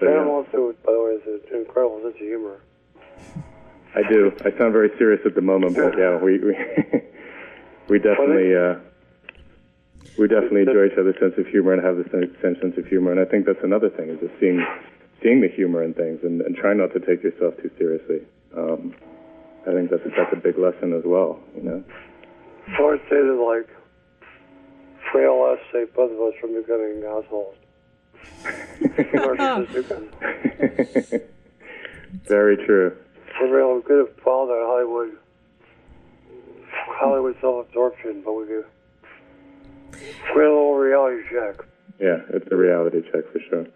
but, 0.00 0.06
yeah. 0.06 0.24
also, 0.26 0.74
by 0.84 0.92
the 0.92 1.02
way, 1.02 1.18
has 1.24 1.40
an 1.52 1.60
incredible 1.60 2.00
sense 2.02 2.14
of 2.14 2.20
humor. 2.20 2.60
I 3.94 4.02
do. 4.08 4.32
I 4.40 4.50
sound 4.58 4.72
very 4.72 4.90
serious 4.98 5.20
at 5.24 5.34
the 5.34 5.40
moment, 5.40 5.76
but 5.76 5.96
yeah, 5.98 6.16
we, 6.16 6.38
we 6.38 6.54
we 7.88 7.98
definitely 7.98 8.54
uh, 8.56 8.74
we 10.18 10.26
definitely 10.26 10.62
enjoy 10.62 10.86
each 10.86 10.98
other's 10.98 11.18
sense 11.20 11.34
of 11.38 11.46
humor 11.46 11.72
and 11.72 11.82
have 11.84 11.96
the 11.96 12.08
same 12.42 12.56
sense 12.60 12.76
of 12.76 12.86
humor. 12.86 13.12
And 13.12 13.20
I 13.20 13.24
think 13.24 13.46
that's 13.46 13.62
another 13.62 13.90
thing 13.90 14.10
is 14.10 14.18
just 14.18 14.34
seeing 14.40 14.64
seeing 15.22 15.40
the 15.40 15.48
humor 15.48 15.82
in 15.82 15.94
things 15.94 16.20
and, 16.24 16.40
and 16.42 16.56
trying 16.56 16.78
not 16.78 16.92
to 16.92 17.00
take 17.00 17.22
yourself 17.22 17.54
too 17.62 17.70
seriously. 17.78 18.26
Um, 18.56 18.94
I 19.62 19.72
think 19.72 19.90
that's 19.90 20.02
that's 20.16 20.32
a 20.32 20.42
big 20.42 20.58
lesson 20.58 20.92
as 20.92 21.04
well. 21.04 21.38
You 21.54 21.62
know. 21.62 21.84
So 22.76 22.90
I'd 22.90 23.00
like 23.38 23.68
frail 25.12 25.42
us 25.52 25.60
save 25.72 25.94
both 25.94 26.10
of 26.10 26.20
us 26.20 26.34
from 26.40 26.54
becoming 26.54 27.04
assholes. 27.04 27.54
Very 32.26 32.56
true. 32.64 32.96
We're 33.40 33.56
real 33.56 33.80
good 33.80 34.08
at 34.08 34.20
following 34.20 34.50
that 34.50 34.64
Hollywood 34.66 35.10
Hollywood 36.72 37.36
self-absorption, 37.40 38.22
but 38.24 38.32
we 38.32 38.46
do. 38.46 38.64
We're 40.34 40.44
a 40.44 40.54
little 40.54 40.74
reality 40.74 41.22
check. 41.30 41.64
Yeah, 42.00 42.18
it's 42.30 42.50
a 42.50 42.56
reality 42.56 43.02
check 43.12 43.30
for 43.32 43.40
sure. 43.48 43.66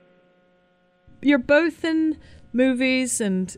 You're 1.20 1.38
both 1.38 1.85
in 1.85 2.18
movies 2.53 3.20
and 3.20 3.57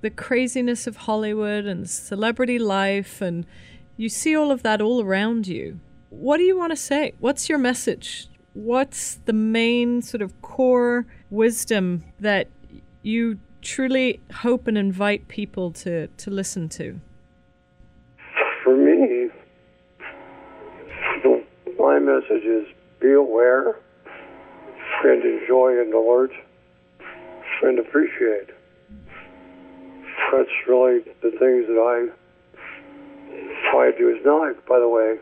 the 0.00 0.10
craziness 0.10 0.86
of 0.86 0.96
Hollywood 0.96 1.66
and 1.66 1.88
celebrity 1.88 2.58
life, 2.58 3.20
and 3.20 3.46
you 4.00 4.08
see 4.08 4.34
all 4.34 4.50
of 4.50 4.62
that 4.62 4.80
all 4.80 5.02
around 5.02 5.46
you. 5.46 5.78
What 6.08 6.38
do 6.38 6.44
you 6.44 6.56
want 6.56 6.72
to 6.72 6.76
say? 6.76 7.12
What's 7.18 7.50
your 7.50 7.58
message? 7.58 8.28
What's 8.54 9.16
the 9.26 9.34
main 9.34 10.00
sort 10.00 10.22
of 10.22 10.40
core 10.40 11.06
wisdom 11.28 12.04
that 12.18 12.48
you 13.02 13.38
truly 13.60 14.20
hope 14.36 14.66
and 14.66 14.78
invite 14.78 15.28
people 15.28 15.70
to, 15.72 16.06
to 16.06 16.30
listen 16.30 16.70
to? 16.70 16.98
for 18.64 18.76
me, 18.76 19.28
my 21.78 21.98
message 21.98 22.44
is 22.44 22.66
be 23.00 23.12
aware 23.12 23.76
and 25.04 25.22
enjoy 25.22 25.80
and 25.80 25.92
alert 25.92 26.30
and 27.62 27.78
appreciate. 27.78 28.50
That's 30.32 30.48
really 30.68 31.00
the 31.22 31.30
things 31.32 31.66
that 31.66 31.78
I 31.78 32.19
try 33.70 33.90
to 33.90 34.20
not 34.24 34.40
like, 34.40 34.66
by 34.66 34.78
the 34.78 34.88
way, 34.88 35.16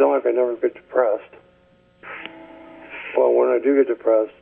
not 0.00 0.12
like 0.14 0.26
I 0.26 0.30
never 0.30 0.56
get 0.56 0.74
depressed. 0.74 1.34
But 3.14 3.30
when 3.30 3.48
I 3.48 3.58
do 3.62 3.76
get 3.76 3.88
depressed, 3.88 4.32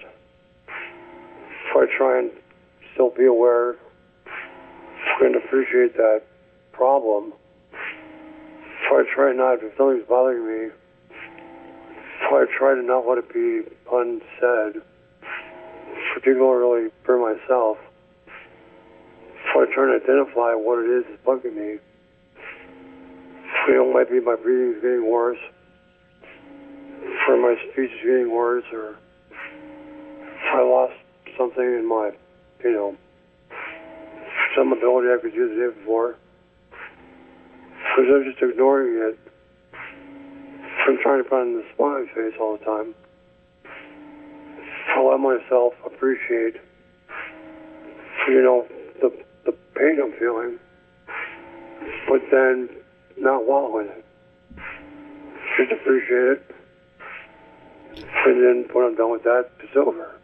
if 0.68 1.76
I 1.76 1.86
try 1.96 2.20
and 2.20 2.30
still 2.94 3.10
be 3.10 3.26
aware 3.26 3.76
and 5.20 5.34
appreciate 5.34 5.96
that 5.96 6.22
problem, 6.72 7.32
if 7.72 8.92
I 8.92 9.02
try 9.14 9.32
not, 9.32 9.62
if 9.62 9.76
something's 9.76 10.06
bothering 10.08 10.46
me, 10.46 10.70
if 11.10 12.32
I 12.32 12.44
try 12.56 12.74
to 12.74 12.82
not 12.82 13.06
let 13.08 13.18
it 13.18 13.32
be 13.32 13.62
unsaid, 13.92 14.82
particularly 16.14 16.90
for 17.04 17.18
myself, 17.18 17.78
if 18.26 19.56
I 19.56 19.64
try 19.74 19.86
to 19.86 19.98
identify 20.02 20.54
what 20.54 20.84
it 20.84 20.90
is 20.90 21.04
that's 21.08 21.22
bugging 21.26 21.56
me, 21.56 21.78
you 23.68 23.74
know, 23.74 23.92
might 23.92 24.10
be 24.10 24.18
my 24.20 24.34
breathing's 24.34 24.80
getting 24.80 25.10
worse, 25.10 25.38
or 27.28 27.36
my 27.36 27.54
speech 27.70 27.90
is 27.90 28.00
getting 28.02 28.34
worse, 28.34 28.64
or 28.72 28.96
if 29.30 30.54
I 30.54 30.62
lost 30.62 30.94
something 31.36 31.62
in 31.62 31.86
my, 31.86 32.12
you 32.64 32.72
know, 32.72 32.96
some 34.56 34.72
ability 34.72 35.08
I 35.08 35.18
could 35.20 35.34
use 35.34 35.50
the 35.54 35.68
day 35.68 35.78
before. 35.78 36.16
Because 37.70 38.10
I'm 38.10 38.24
just 38.24 38.42
ignoring 38.42 38.94
it. 38.96 39.18
I'm 40.88 40.98
trying 41.02 41.22
to 41.22 41.28
find 41.28 41.56
the 41.56 41.64
smiley 41.76 42.06
face 42.14 42.34
all 42.40 42.56
the 42.56 42.64
time. 42.64 42.94
I 44.96 45.02
let 45.02 45.20
myself 45.20 45.74
appreciate, 45.84 46.56
you 48.28 48.42
know, 48.42 48.66
the 49.02 49.12
the 49.44 49.52
pain 49.76 50.00
I'm 50.02 50.12
feeling, 50.18 50.58
but 52.08 52.22
then 52.32 52.68
not 53.20 53.46
wallow 53.46 53.78
in 53.80 53.86
it. 53.86 54.04
Just 55.56 55.72
appreciate 55.72 56.38
it, 56.38 56.42
and 58.26 58.42
then 58.42 58.68
when 58.72 58.84
I'm 58.86 58.96
done 58.96 59.10
with 59.10 59.24
that, 59.24 59.50
it's 59.60 59.76
over, 59.76 60.14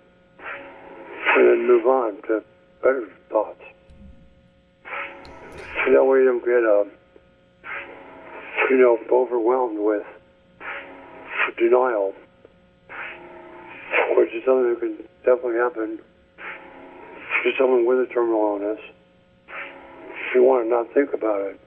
and 1.36 1.48
then 1.48 1.66
move 1.66 1.86
on 1.86 2.22
to 2.28 2.42
better 2.82 3.08
thoughts. 3.30 3.60
So 5.84 5.92
that 5.92 6.04
way 6.04 6.18
you 6.20 6.24
don't 6.24 6.44
get, 6.44 6.64
uh, 6.64 6.84
you 8.70 8.78
know, 8.78 8.98
overwhelmed 9.10 9.78
with 9.78 10.06
denial, 11.58 12.12
which 14.16 14.32
is 14.34 14.42
something 14.44 14.70
that 14.70 14.80
can 14.80 14.96
definitely 15.24 15.56
happen 15.56 15.98
to 17.42 17.50
someone 17.58 17.86
with 17.86 17.98
a 17.98 18.12
terminal 18.12 18.58
illness. 18.60 18.80
You 20.34 20.42
want 20.42 20.64
to 20.64 20.70
not 20.70 20.92
think 20.94 21.12
about 21.12 21.42
it, 21.42 21.60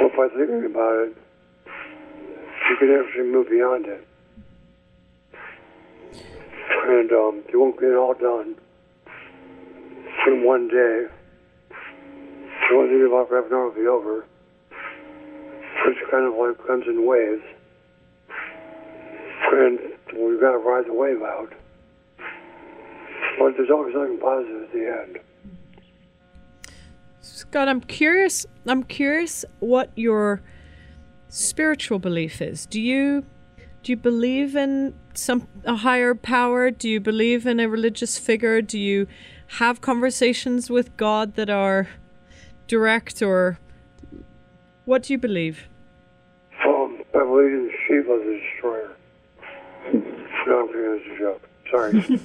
but 0.00 0.16
by 0.16 0.28
thinking 0.28 0.64
about 0.66 1.08
it, 1.08 1.16
you 2.68 2.76
can 2.78 3.04
actually 3.04 3.24
move 3.24 3.48
beyond 3.50 3.86
it. 3.86 4.06
And 6.84 7.12
um, 7.12 7.42
you 7.52 7.60
won't 7.60 7.78
get 7.78 7.90
it 7.90 7.96
all 7.96 8.14
done 8.14 8.56
in 10.26 10.44
one 10.44 10.68
day. 10.68 11.06
The 12.68 12.76
only 12.76 12.88
thing 12.88 13.06
about 13.06 13.28
forever 13.28 13.64
will 13.64 13.74
be 13.74 13.86
over. 13.86 14.24
It's 15.84 16.10
kind 16.10 16.26
of 16.26 16.34
like 16.34 16.66
comes 16.66 16.86
in 16.86 17.06
waves. 17.06 17.42
And 19.52 19.78
we've 20.16 20.40
got 20.40 20.52
to 20.52 20.58
ride 20.58 20.86
the 20.86 20.94
wave 20.94 21.22
out. 21.22 21.52
But 23.38 23.56
there's 23.56 23.70
always 23.70 23.94
something 23.94 24.18
positive 24.18 24.62
at 24.62 24.72
the 24.72 25.02
end. 25.02 25.18
Scott, 27.22 27.68
I'm 27.68 27.80
curious. 27.80 28.44
I'm 28.66 28.82
curious 28.82 29.44
what 29.60 29.90
your 29.94 30.42
spiritual 31.28 32.00
belief 32.00 32.42
is. 32.42 32.66
Do 32.66 32.80
you 32.80 33.24
do 33.84 33.92
you 33.92 33.96
believe 33.96 34.56
in 34.56 34.94
some 35.14 35.46
a 35.64 35.76
higher 35.76 36.16
power? 36.16 36.72
Do 36.72 36.88
you 36.88 36.98
believe 36.98 37.46
in 37.46 37.60
a 37.60 37.68
religious 37.68 38.18
figure? 38.18 38.60
Do 38.60 38.76
you 38.76 39.06
have 39.58 39.80
conversations 39.80 40.68
with 40.68 40.96
God 40.96 41.36
that 41.36 41.48
are 41.48 41.88
direct, 42.66 43.22
or 43.22 43.60
what 44.84 45.04
do 45.04 45.12
you 45.12 45.18
believe? 45.18 45.68
Um, 46.66 47.04
I 47.14 47.18
believe 47.20 47.52
in 47.52 47.70
Shiva 47.86 48.18
the 48.18 48.40
Destroyer. 48.40 48.96
no. 50.48 50.68
It's 50.74 51.06
a 51.06 51.18
joke. 51.18 51.48
Sorry. 51.70 51.98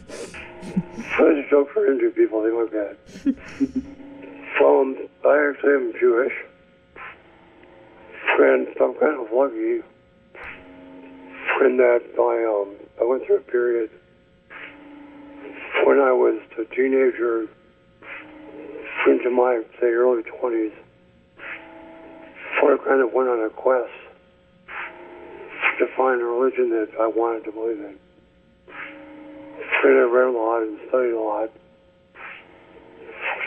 it's 0.98 1.48
a 1.48 1.50
joke 1.52 1.70
for 1.72 1.86
Hindu 1.86 2.10
people. 2.12 2.42
They 2.42 2.52
look 2.52 2.74
at 2.74 2.98
it. 3.26 3.36
Um, 4.64 4.96
I 5.24 5.54
am 5.66 5.94
Jewish. 6.00 6.34
And 8.40 8.68
I'm 8.82 8.94
kind 8.96 9.20
of 9.20 9.28
lucky 9.32 9.82
in 11.62 11.78
that 11.78 12.02
I, 12.20 12.46
um, 12.46 12.76
I 13.00 13.04
went 13.04 13.26
through 13.26 13.38
a 13.38 13.42
period 13.42 13.90
when 15.86 16.00
I 16.00 16.12
was 16.12 16.40
a 16.60 16.66
teenager 16.76 17.48
into 19.08 19.30
my, 19.30 19.62
say, 19.80 19.88
early 19.88 20.24
20s, 20.24 20.72
before 22.56 22.74
I 22.74 22.78
kind 22.86 23.02
of 23.02 23.14
went 23.14 23.30
on 23.30 23.46
a 23.46 23.50
quest 23.50 23.92
to 25.80 25.88
find 25.96 26.22
a 26.22 26.26
religion 26.26 26.70
that 26.72 26.90
I 27.00 27.08
wanted 27.08 27.46
to 27.46 27.52
believe 27.52 27.80
in. 27.80 27.96
And 29.84 30.00
I 30.00 30.04
read 30.10 30.28
a 30.28 30.32
lot 30.32 30.62
and 30.64 30.80
studied 30.90 31.14
a 31.14 31.20
lot, 31.20 31.50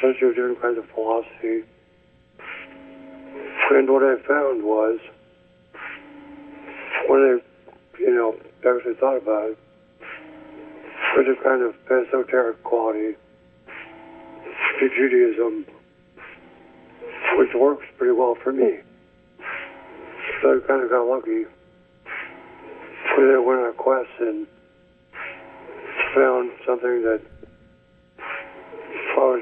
especially 0.00 0.28
with 0.28 0.36
different 0.36 0.62
kinds 0.62 0.78
of 0.78 0.88
philosophy. 0.94 1.64
And 3.70 3.88
what 3.88 4.02
I 4.02 4.16
found 4.26 4.64
was, 4.64 4.98
when 7.06 7.20
I, 7.20 8.00
you 8.00 8.14
know, 8.14 8.34
actually 8.66 8.94
thought 8.94 9.18
about 9.18 9.50
it, 9.50 9.58
there's 11.14 11.36
a 11.38 11.42
kind 11.42 11.62
of 11.62 11.74
esoteric 11.90 12.62
quality 12.64 13.16
to 14.80 14.88
Judaism, 14.88 15.66
which 17.36 17.50
works 17.54 17.84
pretty 17.98 18.12
well 18.12 18.36
for 18.42 18.52
me. 18.52 18.78
So 20.42 20.56
I 20.56 20.66
kind 20.66 20.82
of 20.82 20.90
got 20.90 21.02
lucky. 21.02 21.44
So 23.16 23.34
I 23.34 23.38
went 23.38 23.60
on 23.60 23.68
a 23.68 23.72
quest 23.74 24.08
and 24.20 24.46
found 26.14 26.50
something 26.66 27.02
that 27.02 27.20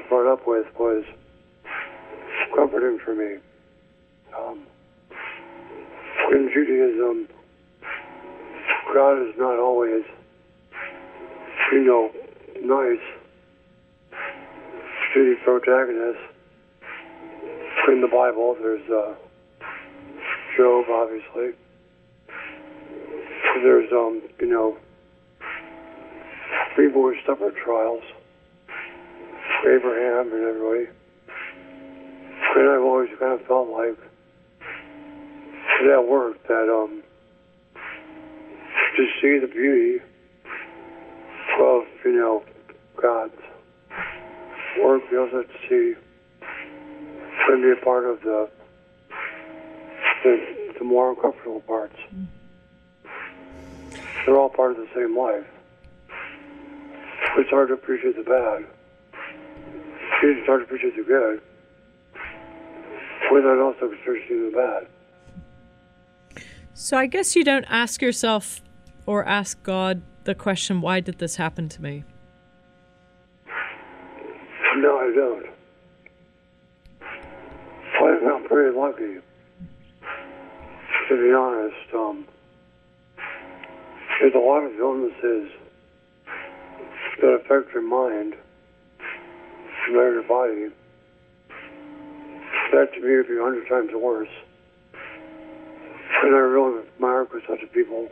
brought 0.09 0.31
up 0.31 0.47
with 0.47 0.65
was 0.79 1.03
comforting 2.55 2.99
for 3.05 3.13
me. 3.13 3.37
Um, 4.35 4.65
in 6.31 6.49
Judaism, 6.53 7.27
God 8.93 9.21
is 9.21 9.35
not 9.37 9.59
always, 9.59 10.03
you 11.71 11.83
know, 11.85 12.11
nice 12.61 12.99
to 15.13 15.23
the 15.23 15.35
protagonists. 15.43 16.23
In 17.87 18.01
the 18.01 18.07
Bible, 18.07 18.55
there's 18.61 18.87
uh, 18.89 19.15
Job, 20.57 20.85
obviously. 20.91 21.57
There's, 23.63 23.91
um, 23.91 24.21
you 24.39 24.47
know, 24.47 24.77
people 26.75 27.01
who 27.01 27.15
suffered 27.25 27.55
trials. 27.63 28.03
Abraham 29.67 30.31
and 30.33 30.43
everybody. 30.43 30.87
And 32.55 32.69
I've 32.69 32.81
always 32.81 33.09
kind 33.19 33.39
of 33.39 33.45
felt 33.45 33.69
like 33.69 33.97
that 35.87 36.07
work, 36.07 36.41
that 36.47 36.69
um, 36.69 37.03
to 38.95 39.07
see 39.21 39.39
the 39.39 39.47
beauty 39.47 39.99
of, 41.61 41.83
you 42.03 42.13
know, 42.13 42.43
God's 43.01 43.33
work, 44.81 45.01
also 45.13 45.37
have 45.37 45.47
to 45.47 45.69
see 45.69 45.95
and 47.49 47.63
be 47.63 47.71
a 47.71 47.83
part 47.83 48.05
of 48.05 48.21
the 48.21 48.49
the, 50.23 50.73
the 50.77 50.83
more 50.83 51.11
uncomfortable 51.11 51.61
parts. 51.61 51.95
They're 54.25 54.37
all 54.37 54.49
part 54.49 54.71
of 54.71 54.77
the 54.77 54.87
same 54.93 55.17
life. 55.17 55.45
It's 57.37 57.49
hard 57.49 57.69
to 57.69 57.75
appreciate 57.75 58.15
the 58.17 58.23
bad. 58.23 58.65
Hard 60.11 60.45
to 60.45 60.65
appreciate 60.65 60.95
the 60.95 61.03
good 61.03 61.41
without 63.31 63.59
also 63.59 63.85
appreciating 63.85 64.51
the 64.51 64.57
bad. 64.57 66.43
So 66.73 66.97
I 66.97 67.05
guess 67.05 67.35
you 67.35 67.43
don't 67.43 67.65
ask 67.69 68.01
yourself 68.01 68.61
or 69.05 69.25
ask 69.25 69.61
God 69.63 70.01
the 70.23 70.35
question, 70.35 70.81
why 70.81 70.99
did 70.99 71.19
this 71.19 71.35
happen 71.35 71.69
to 71.69 71.81
me? 71.81 72.03
No, 74.77 74.97
I 74.97 75.11
don't. 75.13 75.45
I 77.01 78.19
felt 78.21 78.45
pretty 78.45 78.77
lucky. 78.77 79.17
To 81.09 81.17
be 81.17 81.33
honest, 81.33 81.93
um, 81.93 82.25
there's 84.19 84.33
a 84.35 84.37
lot 84.37 84.63
of 84.63 84.77
illnesses 84.79 85.51
that 87.21 87.27
affect 87.27 87.73
your 87.73 87.81
mind, 87.81 88.35
not 89.91 90.09
your 90.11 90.23
body. 90.23 90.69
That 92.71 92.93
to 92.93 93.01
me 93.01 93.15
would 93.17 93.27
be 93.27 93.37
a 93.37 93.41
hundred 93.41 93.67
times 93.67 93.91
worse. 93.93 94.29
And 96.23 96.35
I 96.35 96.39
really 96.39 96.85
with 97.33 97.43
such 97.47 97.61
people. 97.73 98.09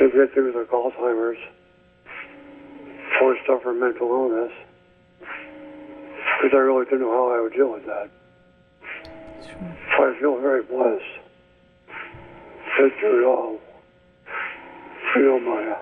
They 0.00 0.10
get 0.10 0.34
things 0.34 0.54
like 0.56 0.70
Alzheimer's, 0.70 1.38
or 3.22 3.36
suffer 3.46 3.72
mental 3.72 4.08
illness, 4.08 4.52
because 5.20 6.52
I 6.52 6.56
really 6.56 6.84
didn't 6.84 7.00
know 7.00 7.12
how 7.12 7.36
I 7.36 7.40
would 7.40 7.52
deal 7.52 7.72
with 7.72 7.86
that. 7.86 8.10
So 9.96 10.04
I 10.04 10.18
feel 10.20 10.40
very 10.40 10.62
blessed. 10.62 11.04
That 12.76 12.90
through 12.98 13.22
it 13.22 13.26
all, 13.26 13.60
feel 15.14 15.38
my 15.38 15.76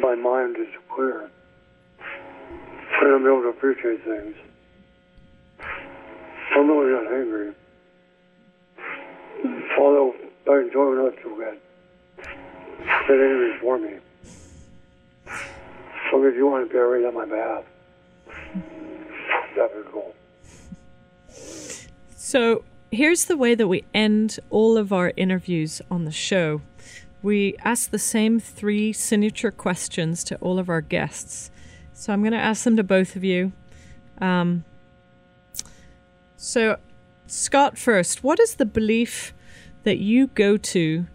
my 0.00 0.14
mind 0.14 0.56
is 0.58 0.68
clear. 0.94 1.30
And 3.00 3.14
I'm 3.14 3.26
able 3.26 3.42
to 3.42 3.48
appreciate 3.48 4.04
things. 4.04 4.36
I'm 6.54 6.68
really 6.68 6.92
not 6.92 7.12
angry. 7.12 7.52
Although 9.78 10.14
I 10.50 10.60
enjoy 10.60 10.94
not 10.94 11.16
too 11.22 11.36
bad. 11.40 11.58
That 13.08 13.10
angry 13.10 13.58
for 13.60 13.78
me. 13.78 13.98
So 16.10 16.24
if 16.24 16.34
you 16.36 16.46
want 16.46 16.68
to 16.68 16.72
be 16.72 16.78
right 16.78 17.04
on 17.06 17.14
my 17.14 17.24
behalf, 17.24 17.64
that'd 19.56 19.84
be 19.84 19.90
cool. 19.90 20.14
So 22.16 22.64
here's 22.90 23.24
the 23.24 23.36
way 23.36 23.54
that 23.54 23.66
we 23.66 23.84
end 23.94 24.38
all 24.50 24.76
of 24.76 24.92
our 24.92 25.12
interviews 25.16 25.80
on 25.90 26.04
the 26.04 26.12
show. 26.12 26.60
We 27.22 27.56
ask 27.64 27.90
the 27.90 27.98
same 27.98 28.40
three 28.40 28.92
signature 28.92 29.52
questions 29.52 30.24
to 30.24 30.36
all 30.36 30.58
of 30.58 30.68
our 30.68 30.80
guests. 30.80 31.50
So 31.92 32.12
I'm 32.12 32.20
going 32.22 32.32
to 32.32 32.38
ask 32.38 32.64
them 32.64 32.76
to 32.76 32.82
both 32.82 33.14
of 33.14 33.22
you. 33.22 33.52
Um, 34.18 34.64
so, 36.36 36.78
Scott, 37.28 37.78
first, 37.78 38.24
what 38.24 38.40
is 38.40 38.56
the 38.56 38.66
belief 38.66 39.32
that 39.84 39.98
you 39.98 40.26
go 40.28 40.56
to 40.56 41.06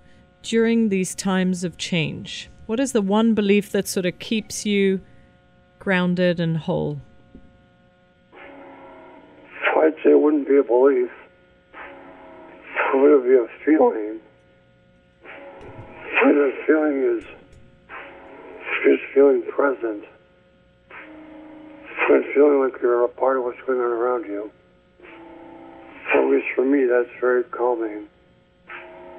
during 0.42 0.90
these 0.90 1.14
times 1.14 1.66
of 1.66 1.78
change? 1.78 2.50
What 2.66 2.80
is 2.80 2.94
the 2.94 3.02
one 3.02 3.34
belief 3.34 3.72
that 3.72 3.88
sort 3.88 4.06
of 4.06 4.20
keeps 4.20 4.66
you 4.66 5.02
grounded 5.80 6.40
and 6.40 6.58
whole? 6.58 7.02
I'd 9.88 9.96
say 10.04 10.12
it 10.12 10.20
wouldn't 10.20 10.48
be 10.48 10.58
a 10.58 10.64
belief. 10.64 11.10
It 12.94 12.98
would 12.98 13.24
be 13.24 13.36
a 13.36 13.48
feeling. 13.66 14.20
And 16.24 16.38
the 16.38 16.52
feeling 16.66 17.18
is 17.18 17.24
just 18.84 19.04
feeling 19.14 19.44
present. 19.50 20.04
And 22.10 22.26
feeling 22.34 22.60
like 22.62 22.82
you're 22.82 23.04
a 23.04 23.10
part 23.10 23.38
of 23.38 23.44
what's 23.44 23.60
going 23.66 23.80
on 23.80 23.86
around 23.86 24.26
you. 24.26 24.52
At 26.14 26.26
least 26.30 26.48
for 26.56 26.66
me, 26.66 26.86
that's 26.86 27.10
very 27.20 27.44
calming. 27.44 28.08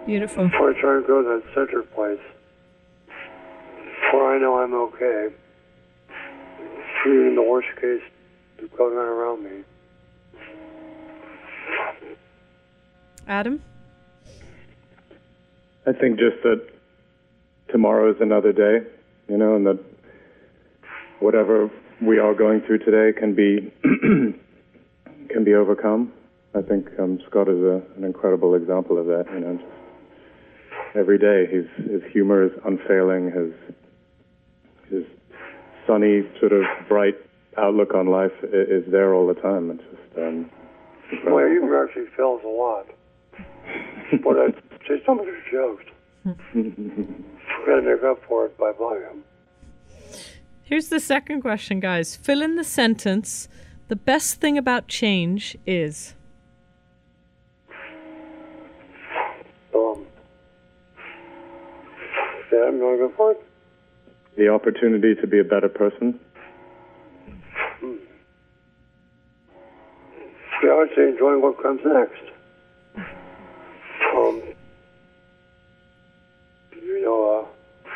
Beautiful. 0.06 0.50
So 0.50 0.68
I 0.68 0.72
try 0.80 0.94
to 1.00 1.04
go 1.06 1.22
to 1.22 1.28
that 1.28 1.54
center 1.54 1.82
place 1.82 2.20
where 4.12 4.34
I 4.34 4.38
know 4.38 4.58
I'm 4.58 4.74
okay. 4.74 5.28
Even 7.06 7.28
in 7.28 7.34
the 7.36 7.42
worst 7.42 7.68
case 7.80 8.02
going 8.78 8.96
on 8.96 9.04
around 9.04 9.44
me. 9.44 9.64
Adam? 13.26 13.60
I 15.86 15.92
think 15.92 16.18
just 16.18 16.42
that 16.44 16.66
tomorrow 17.70 18.10
is 18.10 18.16
another 18.20 18.52
day, 18.52 18.86
you 19.28 19.36
know, 19.36 19.56
and 19.56 19.66
that 19.66 19.78
whatever 21.20 21.70
we 22.00 22.18
are 22.18 22.34
going 22.34 22.60
through 22.62 22.78
today 22.78 23.18
can 23.18 23.34
be 23.34 23.72
can 25.28 25.44
be 25.44 25.54
overcome. 25.54 26.12
I 26.54 26.62
think 26.62 26.88
um, 26.98 27.20
Scott 27.28 27.48
is 27.48 27.62
a, 27.62 27.82
an 27.96 28.04
incredible 28.04 28.54
example 28.54 28.98
of 28.98 29.06
that. 29.06 29.26
You 29.32 29.40
know, 29.40 29.58
every 30.94 31.18
day 31.18 31.46
his 31.50 31.66
his 31.90 32.02
humor 32.12 32.44
is 32.44 32.52
unfailing. 32.64 33.30
His 33.30 33.52
his 34.90 35.04
sunny 35.86 36.22
sort 36.40 36.52
of 36.52 36.62
bright 36.88 37.16
outlook 37.56 37.94
on 37.94 38.06
life 38.06 38.32
is, 38.42 38.84
is 38.84 38.92
there 38.92 39.14
all 39.14 39.26
the 39.26 39.34
time. 39.34 39.70
It's 39.70 39.82
just 39.82 40.18
um, 40.18 40.50
incredible. 41.10 41.40
My 41.40 41.48
humor 41.48 41.84
actually 41.84 42.06
fails 42.16 42.40
a 42.44 42.48
lot. 42.48 42.86
but 44.24 44.38
I 44.38 44.50
say 44.86 45.02
some 45.04 45.18
of 45.20 45.26
his 45.26 45.36
jokes. 45.50 45.84
Got 47.66 47.76
to 47.76 47.82
make 47.82 48.02
up 48.02 48.22
for 48.26 48.46
it 48.46 48.56
by 48.58 48.72
volume. 48.72 49.24
Here's 50.62 50.88
the 50.88 51.00
second 51.00 51.40
question, 51.42 51.80
guys. 51.80 52.14
Fill 52.16 52.42
in 52.42 52.56
the 52.56 52.64
sentence. 52.64 53.48
The 53.88 53.96
best 53.96 54.40
thing 54.40 54.58
about 54.58 54.86
change 54.88 55.56
is. 55.66 56.14
Um, 59.74 60.06
yeah, 62.52 62.64
I'm 62.66 62.78
going 62.78 62.98
to 62.98 63.08
go 63.08 63.12
for 63.16 63.32
it. 63.32 63.44
the 64.36 64.48
opportunity 64.48 65.14
to 65.14 65.26
be 65.26 65.38
a 65.38 65.44
better 65.44 65.68
person. 65.68 66.18
Yeah, 70.62 70.70
I 70.70 70.76
would 70.78 70.90
say 70.96 71.08
enjoying 71.08 71.40
what 71.40 71.62
comes 71.62 71.80
next. 71.84 72.22
Um, 74.16 74.42
you 76.72 77.00
know, 77.04 77.46
uh, 77.46 77.90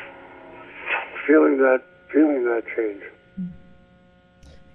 feeling 1.27 1.59
that, 1.59 1.83
feeling 2.13 2.45
that 2.45 2.63
change. 2.77 3.03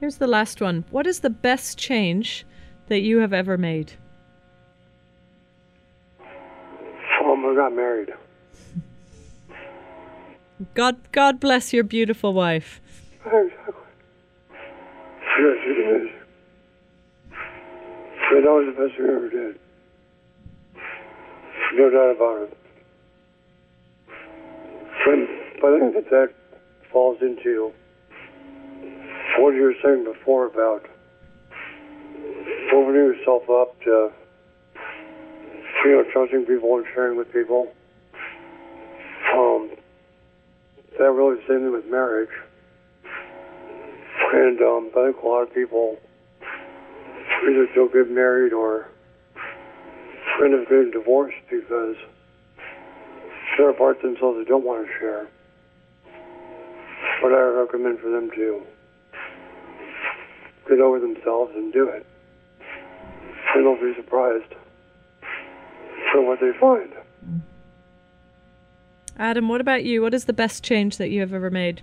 Here's 0.07 0.19
the 0.19 0.25
last 0.25 0.61
one. 0.61 0.85
What 0.89 1.05
is 1.05 1.19
the 1.19 1.29
best 1.29 1.77
change 1.77 2.45
that 2.87 3.01
you 3.01 3.17
have 3.17 3.33
ever 3.33 3.57
made? 3.57 3.91
Um, 6.21 7.45
I 7.45 7.53
got 7.53 7.73
married. 7.73 8.13
God, 10.75 10.95
God 11.11 11.41
bless 11.41 11.73
your 11.73 11.83
beautiful 11.83 12.31
wife. 12.31 12.79
Yes, 13.25 13.51
it 15.35 15.77
is. 15.77 16.09
But 17.29 18.43
that 18.43 18.49
was 18.49 18.73
the 18.73 18.81
best 18.81 18.97
we 18.97 19.09
ever 19.13 19.29
did. 19.29 19.59
No 21.73 21.89
doubt 21.89 22.15
about 22.15 22.43
it. 22.43 22.57
But 25.59 25.73
I 25.73 25.79
think 25.81 25.95
that 25.95 26.09
that 26.11 26.33
falls 26.93 27.17
into 27.21 27.73
what 29.38 29.54
you 29.54 29.62
were 29.62 29.76
saying 29.84 30.04
before 30.04 30.47
about 30.47 30.86
opening 32.73 32.95
yourself 32.95 33.43
up 33.50 33.80
to, 33.82 34.12
you 35.86 35.91
know, 35.91 36.04
trusting 36.12 36.45
people 36.45 36.78
and 36.78 36.86
sharing 36.93 37.17
with 37.17 37.32
people. 37.32 37.71
Um, 39.34 39.71
that 40.97 41.12
really 41.12 41.38
same 41.47 41.60
thing 41.60 41.71
with 41.71 41.86
marriage. 41.86 42.30
And 44.34 44.60
um, 44.62 44.89
I 44.97 45.12
think 45.12 45.23
a 45.23 45.28
lot 45.28 45.43
of 45.43 45.54
people 45.54 45.97
either 47.43 47.67
don't 47.76 47.93
get 47.93 48.10
married 48.10 48.54
or 48.54 48.89
end 50.43 50.54
up 50.54 50.69
getting 50.69 50.91
divorced 50.91 51.38
because 51.50 51.95
there 53.58 53.69
are 53.69 53.73
parts 53.73 54.02
themselves 54.02 54.38
they 54.38 54.45
don't 54.45 54.65
want 54.65 54.86
to 54.86 54.91
share. 55.00 55.28
But 57.21 57.34
I 57.34 57.41
recommend 57.62 58.00
for 58.00 58.10
them 58.10 58.30
to 58.32 58.63
get 60.67 60.80
over 60.80 60.99
themselves 60.99 61.51
and 61.56 61.71
do 61.73 61.88
it. 61.89 62.06
And 63.56 63.65
they'll 63.65 63.75
be 63.75 63.95
surprised 63.95 64.53
for 66.12 66.21
what 66.25 66.39
they 66.39 66.51
find. 66.60 66.93
Adam, 69.17 69.49
what 69.49 69.62
about 69.62 69.84
you? 69.84 70.01
What 70.01 70.13
is 70.13 70.25
the 70.25 70.34
best 70.34 70.63
change 70.63 70.97
that 70.97 71.10
you 71.10 71.21
have 71.21 71.34
ever 71.34 71.49
made? 71.49 71.82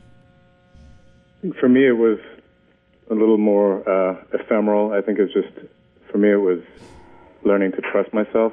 For 1.59 1.69
me, 1.69 1.87
it 1.87 1.99
was 1.99 2.19
a 3.11 3.15
little 3.15 3.39
more 3.39 3.89
uh, 3.89 4.17
ephemeral. 4.33 4.93
I 4.93 5.01
think 5.01 5.19
it's 5.19 5.33
just, 5.33 5.67
for 6.11 6.19
me, 6.19 6.31
it 6.31 6.37
was 6.37 6.61
learning 7.45 7.73
to 7.73 7.81
trust 7.81 8.13
myself 8.15 8.53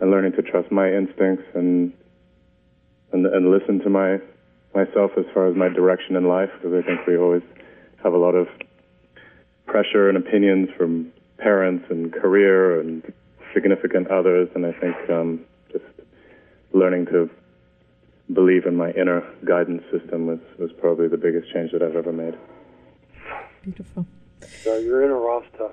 and 0.00 0.10
learning 0.10 0.32
to 0.32 0.42
trust 0.42 0.70
my 0.70 0.92
instincts 0.92 1.44
and 1.54 1.92
and, 3.12 3.24
and 3.26 3.50
listen 3.50 3.78
to 3.80 3.88
my 3.88 4.18
myself 4.74 5.12
as 5.16 5.24
far 5.32 5.46
as 5.46 5.56
my 5.56 5.68
direction 5.68 6.16
in 6.16 6.28
life 6.28 6.50
because 6.56 6.74
I 6.74 6.86
think 6.86 7.06
we 7.06 7.16
always 7.16 7.42
have 8.02 8.12
a 8.12 8.18
lot 8.18 8.34
of 8.34 8.46
pressure 9.66 10.08
and 10.08 10.16
opinions 10.16 10.68
from 10.76 11.12
parents 11.38 11.84
and 11.90 12.12
career 12.12 12.80
and 12.80 13.12
significant 13.52 14.08
others, 14.10 14.48
and 14.54 14.64
I 14.66 14.72
think 14.72 14.96
um, 15.10 15.44
just 15.72 15.84
learning 16.72 17.06
to 17.06 17.30
believe 18.32 18.66
in 18.66 18.76
my 18.76 18.90
inner 18.92 19.22
guidance 19.44 19.82
system 19.90 20.26
was, 20.26 20.38
was 20.58 20.70
probably 20.80 21.08
the 21.08 21.16
biggest 21.16 21.52
change 21.52 21.72
that 21.72 21.82
I've 21.82 21.96
ever 21.96 22.12
made. 22.12 22.34
Beautiful. 23.62 24.06
So 24.62 24.76
you're 24.78 25.04
in 25.04 25.10
a 25.10 25.14
Rasta. 25.14 25.70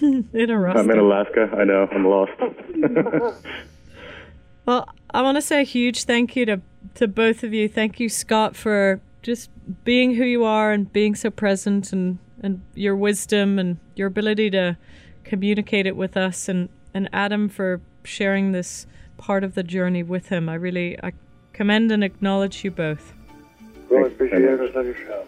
In 0.34 0.50
a 0.50 0.58
rust. 0.58 0.78
I'm 0.78 0.90
in 0.90 0.98
Alaska. 0.98 1.48
I 1.56 1.64
know. 1.64 1.88
I'm 1.90 2.04
lost. 2.04 2.32
Well, 4.66 4.88
I 5.10 5.22
want 5.22 5.36
to 5.36 5.42
say 5.42 5.60
a 5.60 5.64
huge 5.64 6.04
thank 6.04 6.36
you 6.36 6.46
to 6.46 6.60
to 6.94 7.08
both 7.08 7.42
of 7.42 7.52
you. 7.52 7.68
Thank 7.68 7.98
you, 8.00 8.08
Scott, 8.08 8.54
for 8.54 9.00
just 9.22 9.50
being 9.84 10.14
who 10.14 10.24
you 10.24 10.44
are 10.44 10.72
and 10.72 10.92
being 10.92 11.14
so 11.14 11.30
present 11.30 11.92
and 11.92 12.18
and 12.42 12.60
your 12.74 12.96
wisdom 12.96 13.58
and 13.58 13.78
your 13.94 14.08
ability 14.08 14.50
to 14.50 14.76
communicate 15.24 15.86
it 15.86 15.96
with 15.96 16.16
us. 16.16 16.48
And 16.48 16.68
and 16.94 17.08
Adam 17.12 17.48
for 17.48 17.80
sharing 18.04 18.52
this 18.52 18.86
part 19.16 19.44
of 19.44 19.54
the 19.54 19.62
journey 19.62 20.02
with 20.02 20.28
him. 20.28 20.48
I 20.48 20.54
really 20.54 20.98
I 21.02 21.12
commend 21.52 21.92
and 21.92 22.02
acknowledge 22.02 22.64
you 22.64 22.70
both. 22.70 23.12
Really 23.88 24.12
appreciate 24.12 24.42
it 24.42 24.76
on 24.76 24.84
your 24.84 24.94
show. 24.94 25.26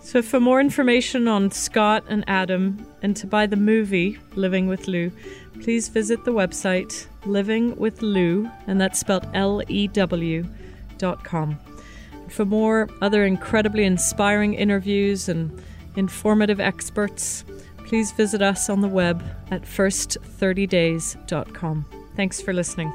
So, 0.00 0.22
for 0.22 0.38
more 0.38 0.60
information 0.60 1.26
on 1.26 1.50
Scott 1.50 2.04
and 2.08 2.22
Adam 2.28 2.86
and 3.02 3.16
to 3.16 3.26
buy 3.26 3.46
the 3.46 3.56
movie 3.56 4.18
Living 4.36 4.68
with 4.68 4.86
Lew, 4.86 5.10
please 5.60 5.88
visit 5.88 6.24
the 6.24 6.30
website 6.32 7.06
Living 7.24 7.74
with 7.76 8.02
Lew, 8.02 8.48
and 8.68 8.80
that's 8.80 9.00
spelled 9.00 9.26
L 9.34 9.62
E 9.66 9.88
W 9.88 10.46
dot 10.98 11.24
com. 11.24 11.58
For 12.28 12.44
more 12.44 12.88
other 13.02 13.24
incredibly 13.24 13.84
inspiring 13.84 14.54
interviews 14.54 15.28
and 15.28 15.60
informative 15.96 16.60
experts, 16.60 17.44
please 17.86 18.12
visit 18.12 18.42
us 18.42 18.68
on 18.68 18.80
the 18.80 18.88
web 18.88 19.22
at 19.50 19.62
first30days.com. 19.62 21.84
Thanks 22.16 22.40
for 22.40 22.52
listening. 22.52 22.92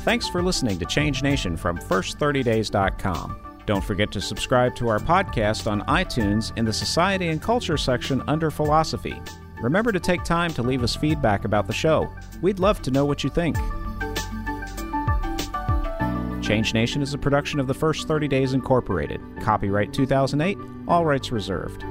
Thanks 0.00 0.28
for 0.28 0.42
listening 0.42 0.78
to 0.78 0.84
Change 0.84 1.24
Nation 1.24 1.56
from 1.56 1.78
First30Days.com. 1.78 3.40
Don't 3.66 3.82
forget 3.82 4.12
to 4.12 4.20
subscribe 4.20 4.76
to 4.76 4.86
our 4.88 5.00
podcast 5.00 5.68
on 5.68 5.80
iTunes 5.82 6.56
in 6.56 6.64
the 6.64 6.72
Society 6.72 7.26
and 7.28 7.42
Culture 7.42 7.76
section 7.76 8.22
under 8.28 8.52
Philosophy. 8.52 9.20
Remember 9.60 9.90
to 9.90 9.98
take 9.98 10.22
time 10.22 10.52
to 10.52 10.62
leave 10.62 10.84
us 10.84 10.94
feedback 10.94 11.44
about 11.44 11.66
the 11.66 11.72
show. 11.72 12.08
We'd 12.40 12.60
love 12.60 12.80
to 12.82 12.92
know 12.92 13.04
what 13.04 13.24
you 13.24 13.30
think. 13.30 13.56
Change 16.46 16.74
Nation 16.74 17.02
is 17.02 17.12
a 17.12 17.18
production 17.18 17.58
of 17.58 17.66
the 17.66 17.74
First 17.74 18.06
30 18.06 18.28
Days 18.28 18.52
Incorporated. 18.52 19.20
Copyright 19.40 19.92
2008, 19.92 20.56
all 20.86 21.04
rights 21.04 21.32
reserved. 21.32 21.84